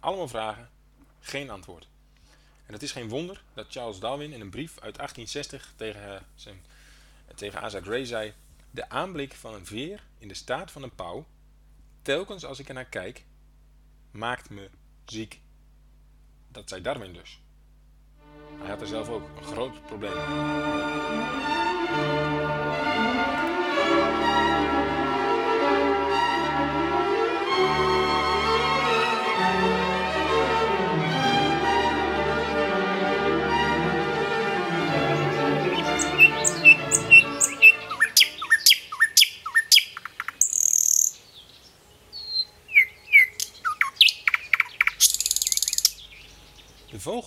Allemaal 0.00 0.28
vragen, 0.28 0.70
geen 1.20 1.50
antwoord. 1.50 1.88
En 2.66 2.72
het 2.72 2.82
is 2.82 2.92
geen 2.92 3.08
wonder 3.08 3.42
dat 3.54 3.66
Charles 3.68 3.98
Darwin 3.98 4.32
in 4.32 4.40
een 4.40 4.50
brief 4.50 4.70
uit 4.70 4.96
1860 4.96 5.72
tegen, 5.76 6.26
zijn, 6.34 6.64
tegen 7.34 7.60
Asa 7.60 7.80
Gray 7.80 8.04
zei: 8.04 8.34
De 8.70 8.88
aanblik 8.88 9.34
van 9.34 9.54
een 9.54 9.66
veer 9.66 10.04
in 10.18 10.28
de 10.28 10.34
staart 10.34 10.70
van 10.70 10.82
een 10.82 10.94
pauw, 10.94 11.26
telkens 12.02 12.44
als 12.44 12.58
ik 12.58 12.68
er 12.68 12.74
naar 12.74 12.88
kijk, 12.88 13.24
maakt 14.10 14.50
me 14.50 14.70
ziek. 15.04 15.40
Dat 16.48 16.68
zei 16.68 16.80
Darwin 16.82 17.12
dus. 17.12 17.40
Hij 18.58 18.68
had 18.68 18.80
er 18.80 18.86
zelf 18.86 19.08
ook 19.08 19.28
een 19.36 19.44
groot 19.44 19.84
probleem 19.86 20.14
mee. 20.14 20.28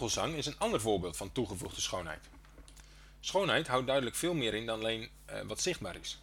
Vogelzang 0.09 0.35
is 0.35 0.45
een 0.45 0.59
ander 0.59 0.81
voorbeeld 0.81 1.17
van 1.17 1.31
toegevoegde 1.31 1.81
schoonheid. 1.81 2.29
Schoonheid 3.19 3.67
houdt 3.67 3.87
duidelijk 3.87 4.15
veel 4.15 4.33
meer 4.33 4.53
in 4.53 4.65
dan 4.65 4.79
alleen 4.79 5.09
uh, 5.29 5.41
wat 5.41 5.61
zichtbaar 5.61 5.95
is. 5.95 6.19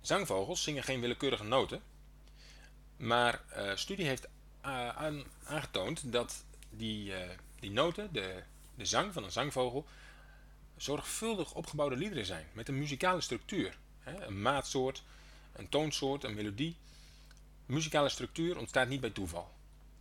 Zangvogels 0.00 0.62
zingen 0.62 0.82
geen 0.82 1.00
willekeurige 1.00 1.44
noten, 1.44 1.82
maar 2.96 3.42
uh, 3.56 3.76
studie 3.76 4.06
heeft 4.06 4.28
aan, 4.60 5.24
aangetoond 5.44 6.12
dat 6.12 6.44
die, 6.70 7.12
die 7.60 7.70
noten, 7.70 8.12
de, 8.12 8.42
de 8.74 8.84
zang 8.84 9.12
van 9.12 9.24
een 9.24 9.32
zangvogel, 9.32 9.86
zorgvuldig 10.76 11.54
opgebouwde 11.54 11.96
liederen 11.96 12.26
zijn 12.26 12.46
met 12.52 12.68
een 12.68 12.78
muzikale 12.78 13.20
structuur. 13.20 13.78
Hè, 14.00 14.24
een 14.24 14.42
maatsoort, 14.42 15.02
een 15.52 15.68
toonsoort, 15.68 16.24
een 16.24 16.34
melodie. 16.34 16.76
Muzikale 17.66 18.08
structuur 18.08 18.58
ontstaat 18.58 18.88
niet 18.88 19.00
bij 19.00 19.10
toeval. 19.10 19.58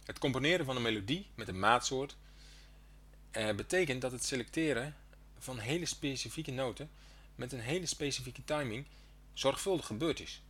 Het 0.10 0.20
componeren 0.20 0.66
van 0.66 0.76
een 0.76 0.82
melodie 0.82 1.28
met 1.36 1.48
een 1.48 1.60
maatsoort 1.60 2.16
eh, 3.32 3.56
betekent 3.56 4.02
dat 4.02 4.12
het 4.12 4.26
selecteren 4.26 4.96
van 5.38 5.58
hele 5.58 5.86
specifieke 5.86 6.52
noten 6.52 6.90
met 7.36 7.52
een 7.52 7.60
hele 7.60 7.86
specifieke 7.86 8.44
timing 8.46 8.86
zorgvuldig 9.34 9.86
gebeurd 9.86 10.20
is. 10.20 10.42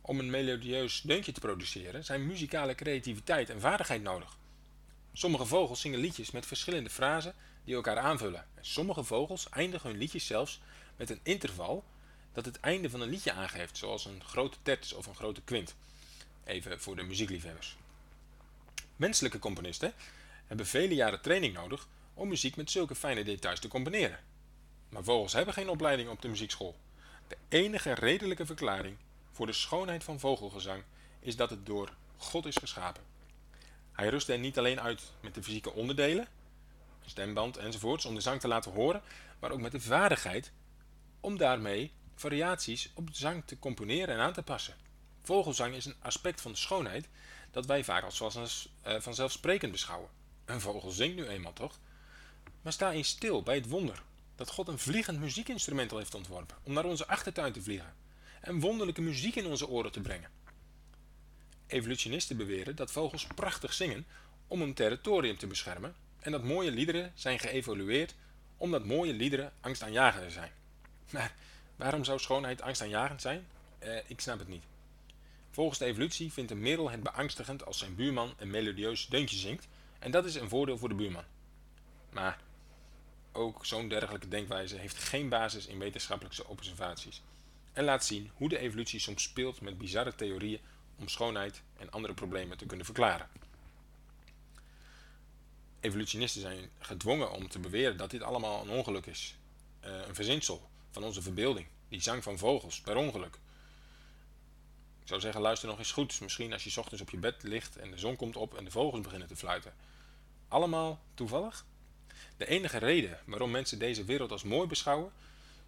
Om 0.00 0.18
een 0.18 0.30
melodieus 0.30 1.00
deuntje 1.00 1.32
te 1.32 1.40
produceren 1.40 2.04
zijn 2.04 2.26
muzikale 2.26 2.74
creativiteit 2.74 3.50
en 3.50 3.60
vaardigheid 3.60 4.02
nodig. 4.02 4.38
Sommige 5.12 5.46
vogels 5.46 5.80
zingen 5.80 5.98
liedjes 5.98 6.30
met 6.30 6.46
verschillende 6.46 6.90
frasen 6.90 7.34
die 7.64 7.74
elkaar 7.74 7.98
aanvullen. 7.98 8.46
sommige 8.60 9.04
vogels 9.04 9.48
eindigen 9.48 9.90
hun 9.90 9.98
liedjes 9.98 10.26
zelfs 10.26 10.60
met 10.96 11.10
een 11.10 11.20
interval 11.22 11.84
dat 12.32 12.44
het 12.44 12.60
einde 12.60 12.90
van 12.90 13.00
een 13.00 13.10
liedje 13.10 13.32
aangeeft, 13.32 13.76
zoals 13.76 14.04
een 14.04 14.24
grote 14.24 14.56
terts 14.62 14.92
of 14.92 15.06
een 15.06 15.14
grote 15.14 15.42
kwint. 15.42 15.74
Even 16.44 16.80
voor 16.80 16.96
de 16.96 17.02
muziekliefhebbers. 17.02 17.76
Menselijke 18.96 19.38
componisten 19.38 19.92
hebben 20.46 20.66
vele 20.66 20.94
jaren 20.94 21.20
training 21.20 21.54
nodig 21.54 21.88
om 22.14 22.28
muziek 22.28 22.56
met 22.56 22.70
zulke 22.70 22.94
fijne 22.94 23.24
details 23.24 23.60
te 23.60 23.68
combineren. 23.68 24.18
Maar 24.88 25.04
vogels 25.04 25.32
hebben 25.32 25.54
geen 25.54 25.68
opleiding 25.68 26.08
op 26.08 26.22
de 26.22 26.28
muziekschool. 26.28 26.76
De 27.28 27.36
enige 27.48 27.92
redelijke 27.92 28.46
verklaring 28.46 28.96
voor 29.32 29.46
de 29.46 29.52
schoonheid 29.52 30.04
van 30.04 30.20
vogelgezang 30.20 30.82
is 31.20 31.36
dat 31.36 31.50
het 31.50 31.66
door 31.66 31.92
God 32.16 32.46
is 32.46 32.56
geschapen. 32.56 33.02
Hij 33.92 34.08
rust 34.08 34.28
er 34.28 34.38
niet 34.38 34.58
alleen 34.58 34.80
uit 34.80 35.02
met 35.20 35.34
de 35.34 35.42
fysieke 35.42 35.72
onderdelen, 35.72 36.28
stemband 37.06 37.56
enzovoorts, 37.56 38.04
om 38.04 38.14
de 38.14 38.20
zang 38.20 38.40
te 38.40 38.48
laten 38.48 38.72
horen, 38.72 39.02
maar 39.38 39.50
ook 39.50 39.60
met 39.60 39.72
de 39.72 39.80
vaardigheid 39.80 40.52
om 41.20 41.36
daarmee 41.36 41.92
variaties 42.14 42.90
op 42.94 43.06
de 43.06 43.16
zang 43.16 43.42
te 43.46 43.58
componeren 43.58 44.14
en 44.14 44.20
aan 44.20 44.32
te 44.32 44.42
passen. 44.42 44.76
Vogelzang 45.22 45.74
is 45.74 45.84
een 45.84 45.96
aspect 46.00 46.40
van 46.40 46.52
de 46.52 46.58
schoonheid 46.58 47.08
dat 47.56 47.66
wij 47.66 47.84
vaak 47.84 48.04
als 48.04 48.20
uh, 48.86 48.94
vanzelfsprekend 49.00 49.72
beschouwen. 49.72 50.08
Een 50.44 50.60
vogel 50.60 50.90
zingt 50.90 51.16
nu 51.16 51.26
eenmaal 51.26 51.52
toch? 51.52 51.78
Maar 52.62 52.72
sta 52.72 52.92
eens 52.92 53.08
stil 53.08 53.42
bij 53.42 53.54
het 53.54 53.68
wonder 53.68 54.02
dat 54.34 54.50
God 54.50 54.68
een 54.68 54.78
vliegend 54.78 55.20
muziekinstrument 55.20 55.92
al 55.92 55.98
heeft 55.98 56.14
ontworpen 56.14 56.56
om 56.62 56.72
naar 56.72 56.84
onze 56.84 57.06
achtertuin 57.06 57.52
te 57.52 57.62
vliegen 57.62 57.94
en 58.40 58.60
wonderlijke 58.60 59.00
muziek 59.00 59.36
in 59.36 59.46
onze 59.46 59.68
oren 59.68 59.92
te 59.92 60.00
brengen. 60.00 60.30
Evolutionisten 61.66 62.36
beweren 62.36 62.76
dat 62.76 62.92
vogels 62.92 63.26
prachtig 63.34 63.72
zingen 63.72 64.06
om 64.46 64.62
een 64.62 64.74
territorium 64.74 65.38
te 65.38 65.46
beschermen 65.46 65.94
en 66.18 66.32
dat 66.32 66.44
mooie 66.44 66.70
liederen 66.70 67.12
zijn 67.14 67.38
geëvolueerd 67.38 68.14
omdat 68.56 68.84
mooie 68.84 69.12
liederen 69.12 69.52
angstaanjagender 69.60 70.30
zijn. 70.30 70.52
Maar 71.10 71.34
waarom 71.76 72.04
zou 72.04 72.18
schoonheid 72.18 72.62
angstaanjagend 72.62 73.20
zijn? 73.20 73.46
Eh, 73.78 73.98
ik 74.06 74.20
snap 74.20 74.38
het 74.38 74.48
niet. 74.48 74.64
Volgens 75.56 75.78
de 75.78 75.84
evolutie 75.84 76.32
vindt 76.32 76.50
een 76.50 76.60
merel 76.60 76.90
het 76.90 77.02
beangstigend 77.02 77.66
als 77.66 77.78
zijn 77.78 77.94
buurman 77.94 78.34
een 78.36 78.50
melodieus 78.50 79.06
deuntje 79.06 79.36
zingt 79.36 79.68
en 79.98 80.10
dat 80.10 80.24
is 80.24 80.34
een 80.34 80.48
voordeel 80.48 80.78
voor 80.78 80.88
de 80.88 80.94
buurman. 80.94 81.24
Maar 82.10 82.40
ook 83.32 83.66
zo'n 83.66 83.88
dergelijke 83.88 84.28
denkwijze 84.28 84.76
heeft 84.76 84.96
geen 84.96 85.28
basis 85.28 85.66
in 85.66 85.78
wetenschappelijke 85.78 86.46
observaties 86.46 87.22
en 87.72 87.84
laat 87.84 88.04
zien 88.04 88.30
hoe 88.34 88.48
de 88.48 88.58
evolutie 88.58 89.00
soms 89.00 89.22
speelt 89.22 89.60
met 89.60 89.78
bizarre 89.78 90.14
theorieën 90.14 90.60
om 90.98 91.08
schoonheid 91.08 91.62
en 91.76 91.90
andere 91.90 92.14
problemen 92.14 92.58
te 92.58 92.66
kunnen 92.66 92.86
verklaren. 92.86 93.28
Evolutionisten 95.80 96.40
zijn 96.40 96.70
gedwongen 96.78 97.30
om 97.32 97.48
te 97.48 97.58
beweren 97.58 97.96
dat 97.96 98.10
dit 98.10 98.22
allemaal 98.22 98.62
een 98.62 98.70
ongeluk 98.70 99.06
is, 99.06 99.36
eh, 99.80 100.06
een 100.06 100.14
verzinsel 100.14 100.68
van 100.90 101.04
onze 101.04 101.22
verbeelding, 101.22 101.66
die 101.88 102.00
zang 102.00 102.22
van 102.22 102.38
vogels 102.38 102.80
per 102.80 102.96
ongeluk. 102.96 103.38
Ik 105.06 105.12
zou 105.12 105.24
zeggen, 105.24 105.42
luister 105.42 105.68
nog 105.68 105.78
eens 105.78 105.92
goed. 105.92 106.20
Misschien 106.20 106.52
als 106.52 106.64
je 106.64 106.80
ochtends 106.80 107.02
op 107.02 107.10
je 107.10 107.16
bed 107.16 107.42
ligt 107.42 107.76
en 107.76 107.90
de 107.90 107.98
zon 107.98 108.16
komt 108.16 108.36
op 108.36 108.56
en 108.56 108.64
de 108.64 108.70
vogels 108.70 109.00
beginnen 109.00 109.28
te 109.28 109.36
fluiten. 109.36 109.74
Allemaal 110.48 111.00
toevallig? 111.14 111.64
De 112.36 112.46
enige 112.46 112.78
reden 112.78 113.18
waarom 113.24 113.50
mensen 113.50 113.78
deze 113.78 114.04
wereld 114.04 114.30
als 114.30 114.42
mooi 114.42 114.68
beschouwen, 114.68 115.12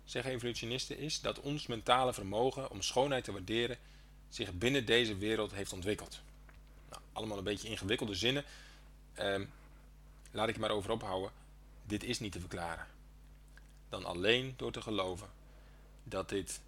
zeggen 0.04 0.33
evolutionisten, 0.33 0.99
is 0.99 1.21
dat 1.21 1.40
ons 1.40 1.66
mentale 1.66 2.12
vermogen 2.12 2.71
om 2.71 2.83
schoonheid 2.83 3.25
te 3.25 3.33
waarderen 3.33 3.78
zich 4.28 4.52
binnen 4.52 4.87
deze 4.87 5.16
wereld 5.16 5.52
heeft 5.52 5.73
ontwikkeld. 5.73 6.21
Nou, 6.90 7.02
allemaal 7.12 7.38
een 7.38 7.45
beetje 7.45 7.68
ingewikkelde 7.68 8.14
zinnen. 8.14 8.45
Ehm, 9.14 9.45
laat 10.30 10.49
ik 10.49 10.54
je 10.54 10.61
maar 10.61 10.71
over 10.71 10.90
ophouden. 10.90 11.30
Dit 11.87 12.04
is 12.04 12.21
niet 12.21 12.33
te 12.33 12.40
verklaren. 12.40 12.87
Dan 13.88 14.04
alleen 14.04 14.54
door 14.57 14.73
te 14.73 14.83
geloven 14.83 15.28
dat 16.04 16.28
dit, 16.28 16.61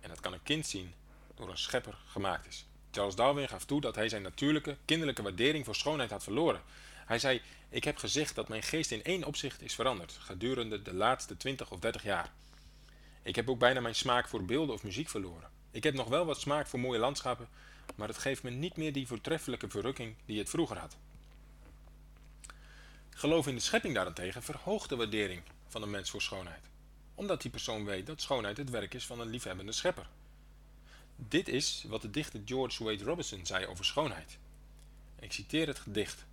en 0.00 0.08
dat 0.08 0.20
kan 0.20 0.32
een 0.32 0.42
kind 0.42 0.66
zien, 0.66 0.94
door 1.34 1.50
een 1.50 1.58
schepper 1.58 1.98
gemaakt 2.06 2.46
is. 2.46 2.66
Charles 2.90 3.14
Darwin 3.14 3.48
gaf 3.48 3.64
toe 3.64 3.80
dat 3.80 3.94
hij 3.94 4.08
zijn 4.08 4.22
natuurlijke, 4.22 4.76
kinderlijke 4.84 5.22
waardering 5.22 5.64
voor 5.64 5.74
schoonheid 5.74 6.10
had 6.10 6.22
verloren. 6.22 6.62
Hij 7.06 7.18
zei, 7.18 7.42
ik 7.68 7.84
heb 7.84 7.96
gezegd 7.96 8.34
dat 8.34 8.48
mijn 8.48 8.62
geest 8.62 8.90
in 8.90 9.04
één 9.04 9.24
opzicht 9.24 9.62
is 9.62 9.74
veranderd, 9.74 10.16
gedurende 10.20 10.82
de 10.82 10.94
laatste 10.94 11.36
20 11.36 11.70
of 11.70 11.78
30 11.78 12.02
jaar. 12.02 12.32
Ik 13.22 13.36
heb 13.36 13.50
ook 13.50 13.58
bijna 13.58 13.80
mijn 13.80 13.94
smaak 13.94 14.28
voor 14.28 14.44
beelden 14.44 14.74
of 14.74 14.82
muziek 14.82 15.08
verloren. 15.08 15.50
Ik 15.70 15.82
heb 15.82 15.94
nog 15.94 16.08
wel 16.08 16.24
wat 16.24 16.40
smaak 16.40 16.66
voor 16.66 16.80
mooie 16.80 16.98
landschappen, 16.98 17.48
maar 17.94 18.08
het 18.08 18.18
geeft 18.18 18.42
me 18.42 18.50
niet 18.50 18.76
meer 18.76 18.92
die 18.92 19.06
voortreffelijke 19.06 19.68
verrukking 19.68 20.14
die 20.26 20.38
het 20.38 20.50
vroeger 20.50 20.78
had. 20.78 20.96
Geloof 23.10 23.46
in 23.46 23.54
de 23.54 23.60
schepping 23.60 23.94
daarentegen 23.94 24.42
verhoogt 24.42 24.88
de 24.88 24.96
waardering 24.96 25.42
van 25.68 25.82
een 25.82 25.90
mens 25.90 26.10
voor 26.10 26.22
schoonheid, 26.22 26.64
omdat 27.14 27.42
die 27.42 27.50
persoon 27.50 27.84
weet 27.84 28.06
dat 28.06 28.20
schoonheid 28.20 28.56
het 28.56 28.70
werk 28.70 28.94
is 28.94 29.06
van 29.06 29.20
een 29.20 29.28
liefhebbende 29.28 29.72
schepper. 29.72 30.06
Dit 31.16 31.48
is 31.48 31.84
wat 31.88 32.02
de 32.02 32.10
dichter 32.10 32.40
George 32.44 32.84
Wade 32.84 33.04
Robinson 33.04 33.46
zei 33.46 33.66
over 33.66 33.84
schoonheid. 33.84 34.38
Ik 35.20 35.32
citeer 35.32 35.66
het 35.66 35.78
gedicht. 35.78 36.24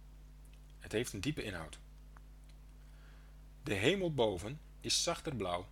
Het 0.80 0.92
heeft 0.92 1.14
een 1.14 1.22
diepe 1.22 1.44
inhoud. 1.44 1.80
De 3.64 3.74
hemel 3.74 4.14
boven 4.14 4.60
is 4.82 5.04
zachter 5.04 5.36
blauw. 5.36 5.68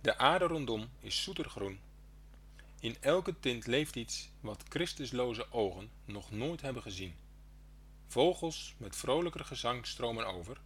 De 0.00 0.18
aarde 0.18 0.44
rondom 0.44 0.88
is 1.00 1.22
zoeter 1.22 1.48
groen. 1.50 1.78
In 2.80 2.96
elke 3.00 3.40
tint 3.40 3.66
leeft 3.66 3.96
iets 3.96 4.28
wat 4.40 4.64
Christusloze 4.68 5.52
ogen 5.52 5.90
nog 6.04 6.30
nooit 6.30 6.60
hebben 6.60 6.82
gezien. 6.82 7.14
Vogels 8.06 8.74
met 8.76 8.96
vrolijker 8.96 9.44
gezang 9.44 9.86
stromen 9.86 10.26
over. 10.26 10.60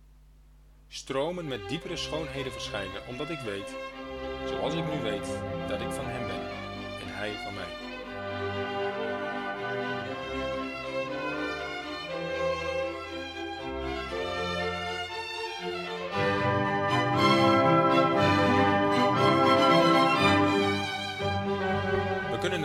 Stromen 0.88 1.49
met 1.49 1.68
diepere 1.68 1.96
schoonheden 1.96 2.52
verschijnen, 2.52 3.06
omdat 3.06 3.30
ik 3.30 3.38
weet, 3.38 3.75
zoals 4.49 4.75
ik 4.75 4.84
nu 4.84 5.00
weet, 5.00 5.26
dat 5.68 5.80
ik 5.80 5.90
van 5.90 6.06
hem 6.06 6.26
ben 6.26 6.50
en 6.56 6.63
van 7.32 7.54
mij. 7.54 7.84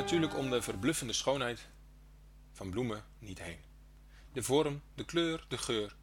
natuurlijk 0.09 0.37
om 0.37 0.49
de 0.49 0.61
verbluffende 0.61 1.13
schoonheid 1.13 1.67
van 2.51 2.69
bloemen 2.69 3.03
niet 3.19 3.41
heen. 3.41 3.59
De 4.33 4.43
vorm, 4.43 4.81
de 4.95 5.05
kleur, 5.05 5.45
de 5.47 5.57
geur. 5.57 5.95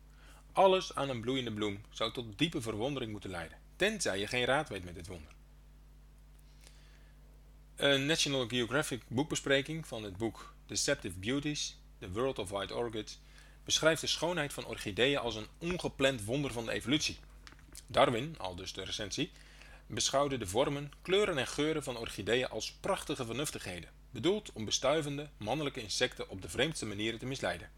Alles 0.52 0.94
aan 0.94 1.08
een 1.08 1.20
bloeiende 1.20 1.52
bloem 1.52 1.80
zou 1.90 2.12
tot 2.12 2.38
diepe 2.38 2.60
verwondering 2.60 3.12
moeten 3.12 3.30
leiden, 3.30 3.58
tenzij 3.76 4.18
je 4.18 4.26
geen 4.26 4.44
raad 4.44 4.68
weet 4.68 4.84
met 4.84 4.94
dit 4.94 5.06
wonder. 5.06 5.35
Een 7.76 8.06
National 8.06 8.48
Geographic 8.48 9.02
boekbespreking 9.08 9.86
van 9.86 10.02
het 10.02 10.16
boek 10.16 10.54
Deceptive 10.66 11.18
Beauties, 11.18 11.76
The 11.98 12.10
World 12.10 12.38
of 12.38 12.50
White 12.50 12.74
Orchids, 12.74 13.18
beschrijft 13.64 14.00
de 14.00 14.06
schoonheid 14.06 14.52
van 14.52 14.66
orchideeën 14.66 15.18
als 15.18 15.34
een 15.34 15.46
ongepland 15.58 16.24
wonder 16.24 16.52
van 16.52 16.64
de 16.64 16.72
evolutie. 16.72 17.18
Darwin, 17.86 18.34
al 18.38 18.54
dus 18.54 18.72
de 18.72 18.84
recensie, 18.84 19.30
beschouwde 19.86 20.38
de 20.38 20.46
vormen, 20.46 20.92
kleuren 21.02 21.38
en 21.38 21.46
geuren 21.46 21.82
van 21.82 21.96
orchideeën 21.96 22.48
als 22.48 22.72
prachtige 22.72 23.24
vernuftigheden, 23.24 23.90
bedoeld 24.10 24.52
om 24.52 24.64
bestuivende, 24.64 25.28
mannelijke 25.36 25.80
insecten 25.80 26.28
op 26.28 26.42
de 26.42 26.48
vreemdste 26.48 26.86
manieren 26.86 27.18
te 27.18 27.26
misleiden. 27.26 27.70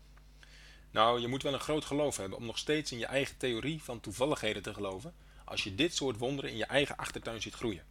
Nou, 0.90 1.20
je 1.20 1.28
moet 1.28 1.42
wel 1.42 1.52
een 1.54 1.60
groot 1.60 1.84
geloof 1.84 2.16
hebben 2.16 2.38
om 2.38 2.46
nog 2.46 2.58
steeds 2.58 2.92
in 2.92 2.98
je 2.98 3.06
eigen 3.06 3.36
theorie 3.36 3.82
van 3.82 4.00
toevalligheden 4.00 4.62
te 4.62 4.74
geloven, 4.74 5.14
als 5.44 5.64
je 5.64 5.74
dit 5.74 5.94
soort 5.94 6.18
wonderen 6.18 6.50
in 6.50 6.56
je 6.56 6.66
eigen 6.66 6.96
achtertuin 6.96 7.42
ziet 7.42 7.54
groeien. 7.54 7.84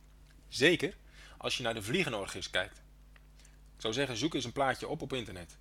Zeker 0.48 0.96
als 1.38 1.58
je 1.58 1.64
naar 1.64 1.74
de 1.74 1.84
vliegenorgis 1.84 2.50
kijkt. 2.50 2.78
Ik 3.76 3.84
zou 3.84 3.94
zeggen, 3.94 4.18
zoek 4.18 4.34
eens 4.34 4.46
een 4.46 4.52
plaatje 4.52 4.88
op 4.88 5.02
op 5.02 5.14
internet. 5.14 5.58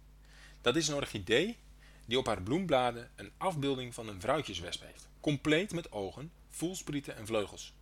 Dat 0.60 0.76
is 0.76 0.88
een 0.88 0.94
orchidee 0.94 1.58
die 2.06 2.18
op 2.18 2.26
haar 2.26 2.42
bloembladen 2.42 3.10
een 3.14 3.32
afbeelding 3.36 3.94
van 3.94 4.08
een 4.08 4.20
vrouwtjeswesp 4.20 4.82
heeft, 4.82 5.08
compleet 5.20 5.72
met 5.72 5.92
ogen, 5.92 6.32
voelsprieten 6.48 7.16
en 7.16 7.26
vleugels. 7.26 7.72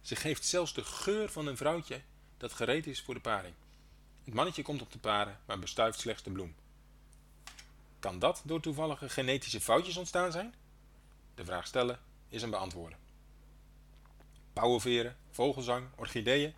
Ze 0.00 0.16
geeft 0.16 0.44
zelfs 0.44 0.74
de 0.74 0.84
geur 0.84 1.28
van 1.28 1.46
een 1.46 1.56
vrouwtje 1.56 2.00
dat 2.36 2.52
gereed 2.52 2.86
is 2.86 3.02
voor 3.02 3.14
de 3.14 3.20
paring. 3.20 3.54
Het 4.24 4.34
mannetje 4.34 4.62
komt 4.62 4.82
op 4.82 4.92
de 4.92 4.98
paren, 4.98 5.40
maar 5.46 5.58
bestuift 5.58 6.00
slechts 6.00 6.22
de 6.22 6.30
bloem. 6.30 6.54
Kan 7.98 8.18
dat 8.18 8.42
door 8.44 8.60
toevallige 8.60 9.08
genetische 9.08 9.60
foutjes 9.60 9.96
ontstaan 9.96 10.32
zijn? 10.32 10.54
De 11.34 11.44
vraag 11.44 11.66
stellen 11.66 11.98
is 12.28 12.42
een 12.42 12.50
beantwoorden. 12.50 12.98
Pauwenveren, 14.52 15.16
vogelzang, 15.30 15.86
orchideeën. 15.96 16.54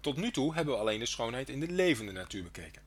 Tot 0.00 0.16
nu 0.16 0.30
toe 0.30 0.54
hebben 0.54 0.74
we 0.74 0.80
alleen 0.80 0.98
de 0.98 1.06
schoonheid 1.06 1.48
in 1.48 1.60
de 1.60 1.70
levende 1.70 2.12
natuur 2.12 2.42
bekeken. 2.42 2.82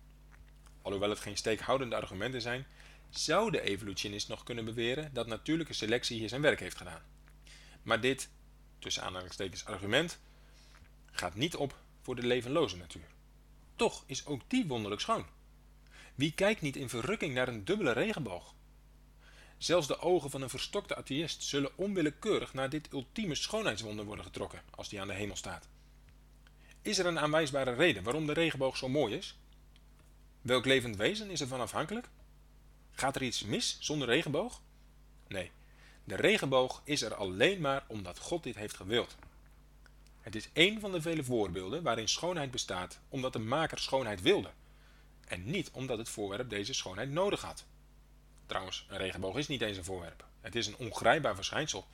Alhoewel 0.81 1.09
het 1.09 1.19
geen 1.19 1.37
steekhoudende 1.37 1.95
argumenten 1.95 2.41
zijn, 2.41 2.65
zou 3.09 3.51
de 3.51 3.61
evolutionist 3.61 4.27
nog 4.27 4.43
kunnen 4.43 4.65
beweren 4.65 5.13
dat 5.13 5.27
natuurlijke 5.27 5.73
selectie 5.73 6.19
hier 6.19 6.29
zijn 6.29 6.41
werk 6.41 6.59
heeft 6.59 6.77
gedaan. 6.77 7.01
Maar 7.83 8.01
dit 8.01 8.29
tussen 8.79 9.03
aanhalingstekens 9.03 9.65
argument, 9.65 10.19
gaat 11.11 11.35
niet 11.35 11.55
op 11.55 11.77
voor 12.01 12.15
de 12.15 12.27
levenloze 12.27 12.77
natuur. 12.77 13.07
Toch 13.75 14.03
is 14.05 14.25
ook 14.25 14.41
die 14.47 14.67
wonderlijk 14.67 15.01
schoon. 15.01 15.25
Wie 16.15 16.33
kijkt 16.33 16.61
niet 16.61 16.75
in 16.75 16.89
verrukking 16.89 17.33
naar 17.33 17.47
een 17.47 17.65
dubbele 17.65 17.91
regenboog? 17.91 18.53
Zelfs 19.57 19.87
de 19.87 19.99
ogen 19.99 20.29
van 20.29 20.41
een 20.41 20.49
verstokte 20.49 20.95
atheïst 20.95 21.43
zullen 21.43 21.77
onwillekeurig 21.77 22.53
naar 22.53 22.69
dit 22.69 22.93
ultieme 22.93 23.35
schoonheidswonder 23.35 24.05
worden 24.05 24.25
getrokken 24.25 24.61
als 24.69 24.89
die 24.89 25.01
aan 25.01 25.07
de 25.07 25.13
hemel 25.13 25.35
staat. 25.35 25.67
Is 26.81 26.97
er 26.97 27.05
een 27.05 27.19
aanwijsbare 27.19 27.73
reden 27.73 28.03
waarom 28.03 28.25
de 28.25 28.33
regenboog 28.33 28.77
zo 28.77 28.89
mooi 28.89 29.15
is? 29.15 29.37
Welk 30.41 30.65
levend 30.65 30.95
wezen 30.95 31.29
is 31.29 31.41
ervan 31.41 31.59
afhankelijk? 31.59 32.09
Gaat 32.91 33.15
er 33.15 33.23
iets 33.23 33.43
mis 33.43 33.77
zonder 33.79 34.07
regenboog? 34.07 34.61
Nee, 35.27 35.51
de 36.03 36.15
regenboog 36.15 36.81
is 36.83 37.01
er 37.01 37.15
alleen 37.15 37.61
maar 37.61 37.83
omdat 37.87 38.19
God 38.19 38.43
dit 38.43 38.55
heeft 38.55 38.75
gewild. 38.75 39.15
Het 40.21 40.35
is 40.35 40.49
één 40.53 40.79
van 40.79 40.91
de 40.91 41.01
vele 41.01 41.23
voorbeelden 41.23 41.83
waarin 41.83 42.07
schoonheid 42.07 42.51
bestaat 42.51 42.99
omdat 43.09 43.33
de 43.33 43.39
maker 43.39 43.79
schoonheid 43.79 44.21
wilde. 44.21 44.51
En 45.27 45.49
niet 45.49 45.71
omdat 45.71 45.97
het 45.97 46.09
voorwerp 46.09 46.49
deze 46.49 46.73
schoonheid 46.73 47.09
nodig 47.09 47.41
had. 47.41 47.65
Trouwens, 48.45 48.85
een 48.89 48.97
regenboog 48.97 49.37
is 49.37 49.47
niet 49.47 49.61
eens 49.61 49.77
een 49.77 49.83
voorwerp. 49.83 50.25
Het 50.41 50.55
is 50.55 50.67
een 50.67 50.77
ongrijpbaar 50.77 51.35
verschijnsel. 51.35 51.87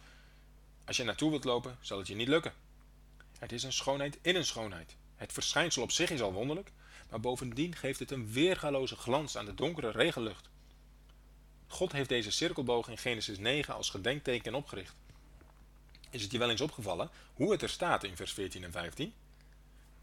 Als 0.85 0.97
je 0.97 1.03
naartoe 1.03 1.29
wilt 1.29 1.43
lopen, 1.43 1.77
zal 1.81 1.97
het 1.97 2.07
je 2.07 2.15
niet 2.15 2.27
lukken. 2.27 2.53
Het 3.45 3.53
is 3.53 3.63
een 3.63 3.73
schoonheid 3.73 4.17
in 4.21 4.35
een 4.35 4.45
schoonheid. 4.45 4.95
Het 5.15 5.33
verschijnsel 5.33 5.81
op 5.81 5.91
zich 5.91 6.09
is 6.09 6.21
al 6.21 6.33
wonderlijk, 6.33 6.71
maar 7.09 7.19
bovendien 7.19 7.75
geeft 7.75 7.99
het 7.99 8.11
een 8.11 8.31
weergaloze 8.31 8.95
glans 8.95 9.37
aan 9.37 9.45
de 9.45 9.53
donkere 9.53 9.91
regenlucht. 9.91 10.49
God 11.67 11.91
heeft 11.91 12.09
deze 12.09 12.31
cirkelboog 12.31 12.89
in 12.89 12.97
Genesis 12.97 13.37
9 13.37 13.73
als 13.73 13.89
gedenkteken 13.89 14.53
opgericht. 14.53 14.95
Is 16.09 16.21
het 16.21 16.31
je 16.31 16.37
wel 16.37 16.49
eens 16.49 16.61
opgevallen 16.61 17.09
hoe 17.33 17.51
het 17.51 17.61
er 17.61 17.69
staat 17.69 18.03
in 18.03 18.15
vers 18.15 18.33
14 18.33 18.63
en 18.63 18.71
15? 18.71 19.13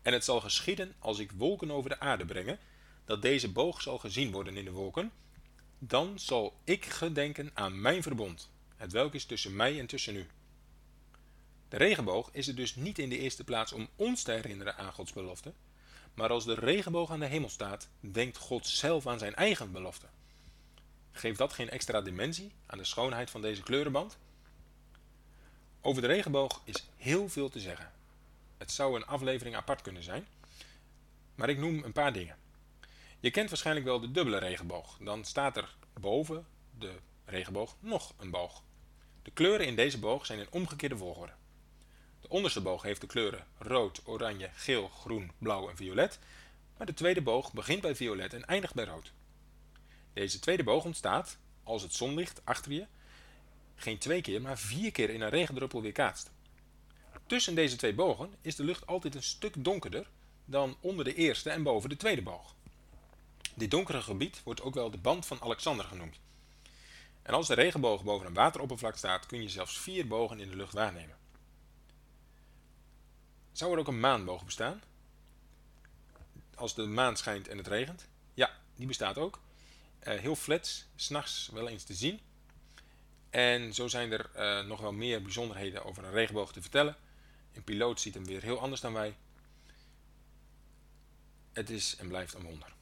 En 0.02 0.12
het 0.12 0.24
zal 0.24 0.40
geschieden 0.40 0.94
als 0.98 1.18
ik 1.18 1.32
wolken 1.32 1.70
over 1.70 1.90
de 1.90 2.00
aarde 2.00 2.24
brengen, 2.24 2.58
dat 3.04 3.22
deze 3.22 3.52
boog 3.52 3.82
zal 3.82 3.98
gezien 3.98 4.32
worden 4.32 4.56
in 4.56 4.64
de 4.64 4.72
wolken, 4.72 5.12
dan 5.78 6.18
zal 6.18 6.56
ik 6.64 6.84
gedenken 6.84 7.50
aan 7.54 7.80
mijn 7.80 8.02
verbond, 8.02 8.50
het 8.76 8.92
welk 8.92 9.14
is 9.14 9.24
tussen 9.24 9.56
mij 9.56 9.78
en 9.78 9.86
tussen 9.86 10.16
u. 10.16 10.26
De 11.72 11.78
regenboog 11.78 12.28
is 12.32 12.48
er 12.48 12.54
dus 12.54 12.74
niet 12.74 12.98
in 12.98 13.08
de 13.08 13.18
eerste 13.18 13.44
plaats 13.44 13.72
om 13.72 13.88
ons 13.96 14.22
te 14.22 14.32
herinneren 14.32 14.76
aan 14.76 14.92
Gods 14.92 15.12
belofte, 15.12 15.52
maar 16.14 16.30
als 16.30 16.44
de 16.44 16.54
regenboog 16.54 17.10
aan 17.10 17.20
de 17.20 17.26
hemel 17.26 17.48
staat, 17.48 17.88
denkt 18.00 18.36
God 18.36 18.66
zelf 18.66 19.06
aan 19.06 19.18
zijn 19.18 19.34
eigen 19.34 19.72
belofte. 19.72 20.06
Geeft 21.12 21.38
dat 21.38 21.52
geen 21.52 21.70
extra 21.70 22.00
dimensie 22.00 22.52
aan 22.66 22.78
de 22.78 22.84
schoonheid 22.84 23.30
van 23.30 23.42
deze 23.42 23.62
kleurenband? 23.62 24.18
Over 25.80 26.02
de 26.02 26.08
regenboog 26.08 26.60
is 26.64 26.86
heel 26.96 27.28
veel 27.28 27.48
te 27.48 27.60
zeggen. 27.60 27.92
Het 28.58 28.72
zou 28.72 28.96
een 28.96 29.06
aflevering 29.06 29.56
apart 29.56 29.82
kunnen 29.82 30.02
zijn, 30.02 30.26
maar 31.34 31.48
ik 31.48 31.58
noem 31.58 31.84
een 31.84 31.92
paar 31.92 32.12
dingen. 32.12 32.36
Je 33.20 33.30
kent 33.30 33.48
waarschijnlijk 33.48 33.86
wel 33.86 34.00
de 34.00 34.10
dubbele 34.10 34.38
regenboog. 34.38 34.96
Dan 35.00 35.24
staat 35.24 35.56
er 35.56 35.76
boven 36.00 36.46
de 36.78 36.92
regenboog 37.24 37.76
nog 37.80 38.14
een 38.18 38.30
boog. 38.30 38.62
De 39.22 39.30
kleuren 39.30 39.66
in 39.66 39.76
deze 39.76 39.98
boog 39.98 40.26
zijn 40.26 40.38
in 40.38 40.46
omgekeerde 40.50 40.96
volgorde. 40.96 41.32
De 42.22 42.28
onderste 42.28 42.60
boog 42.60 42.82
heeft 42.82 43.00
de 43.00 43.06
kleuren 43.06 43.46
rood, 43.58 44.02
oranje, 44.04 44.50
geel, 44.54 44.88
groen, 44.88 45.32
blauw 45.38 45.68
en 45.68 45.76
violet, 45.76 46.18
maar 46.76 46.86
de 46.86 46.94
tweede 46.94 47.22
boog 47.22 47.52
begint 47.52 47.80
bij 47.80 47.96
violet 47.96 48.34
en 48.34 48.44
eindigt 48.44 48.74
bij 48.74 48.84
rood. 48.84 49.12
Deze 50.12 50.38
tweede 50.38 50.64
boog 50.64 50.84
ontstaat, 50.84 51.38
als 51.62 51.82
het 51.82 51.94
zonlicht 51.94 52.40
achter 52.44 52.72
je 52.72 52.86
geen 53.74 53.98
twee 53.98 54.20
keer, 54.20 54.40
maar 54.40 54.58
vier 54.58 54.92
keer 54.92 55.10
in 55.10 55.20
een 55.20 55.28
regendruppel 55.28 55.82
weerkaatst. 55.82 56.30
Tussen 57.26 57.54
deze 57.54 57.76
twee 57.76 57.94
bogen 57.94 58.34
is 58.40 58.56
de 58.56 58.64
lucht 58.64 58.86
altijd 58.86 59.14
een 59.14 59.22
stuk 59.22 59.64
donkerder 59.64 60.06
dan 60.44 60.76
onder 60.80 61.04
de 61.04 61.14
eerste 61.14 61.50
en 61.50 61.62
boven 61.62 61.88
de 61.88 61.96
tweede 61.96 62.22
boog. 62.22 62.54
Dit 63.54 63.70
donkere 63.70 64.02
gebied 64.02 64.42
wordt 64.44 64.62
ook 64.62 64.74
wel 64.74 64.90
de 64.90 64.98
band 64.98 65.26
van 65.26 65.40
Alexander 65.40 65.84
genoemd. 65.84 66.20
En 67.22 67.34
als 67.34 67.46
de 67.46 67.54
regenboog 67.54 68.04
boven 68.04 68.26
een 68.26 68.34
wateroppervlak 68.34 68.96
staat, 68.96 69.26
kun 69.26 69.42
je 69.42 69.48
zelfs 69.48 69.78
vier 69.78 70.06
bogen 70.06 70.40
in 70.40 70.48
de 70.48 70.56
lucht 70.56 70.72
waarnemen. 70.72 71.16
Zou 73.52 73.72
er 73.72 73.78
ook 73.78 73.88
een 73.88 74.00
maanboog 74.00 74.44
bestaan? 74.44 74.82
Als 76.54 76.74
de 76.74 76.86
maan 76.86 77.16
schijnt 77.16 77.48
en 77.48 77.56
het 77.56 77.66
regent? 77.66 78.08
Ja, 78.34 78.50
die 78.74 78.86
bestaat 78.86 79.18
ook. 79.18 79.40
Uh, 80.02 80.14
heel 80.14 80.36
flats, 80.36 80.86
s'nachts 80.96 81.48
wel 81.52 81.68
eens 81.68 81.84
te 81.84 81.94
zien. 81.94 82.20
En 83.30 83.74
zo 83.74 83.88
zijn 83.88 84.12
er 84.12 84.30
uh, 84.36 84.68
nog 84.68 84.80
wel 84.80 84.92
meer 84.92 85.22
bijzonderheden 85.22 85.84
over 85.84 86.04
een 86.04 86.10
regenboog 86.10 86.52
te 86.52 86.60
vertellen. 86.60 86.96
Een 87.52 87.64
piloot 87.64 88.00
ziet 88.00 88.14
hem 88.14 88.24
weer 88.24 88.42
heel 88.42 88.60
anders 88.60 88.80
dan 88.80 88.92
wij. 88.92 89.16
Het 91.52 91.70
is 91.70 91.96
en 91.96 92.08
blijft 92.08 92.34
een 92.34 92.42
wonder. 92.42 92.72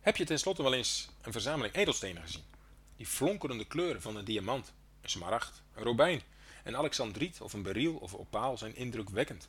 Heb 0.00 0.16
je 0.16 0.24
tenslotte 0.24 0.62
wel 0.62 0.74
eens 0.74 1.08
een 1.22 1.32
verzameling 1.32 1.74
edelstenen 1.74 2.22
gezien? 2.22 2.44
Die 2.96 3.06
flonkerende 3.06 3.64
kleuren 3.64 4.02
van 4.02 4.16
een 4.16 4.24
diamant, 4.24 4.72
een 5.00 5.10
smaragd, 5.10 5.62
een 5.74 5.82
robijn, 5.82 6.22
een 6.62 6.76
alexandriet 6.76 7.40
of 7.40 7.52
een 7.52 7.62
beryl 7.62 7.94
of 7.94 8.14
opaal 8.14 8.58
zijn 8.58 8.76
indrukwekkend. 8.76 9.48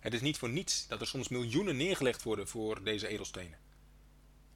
Het 0.00 0.14
is 0.14 0.20
niet 0.20 0.38
voor 0.38 0.48
niets 0.48 0.86
dat 0.86 1.00
er 1.00 1.06
soms 1.06 1.28
miljoenen 1.28 1.76
neergelegd 1.76 2.22
worden 2.22 2.48
voor 2.48 2.82
deze 2.82 3.08
edelstenen. 3.08 3.58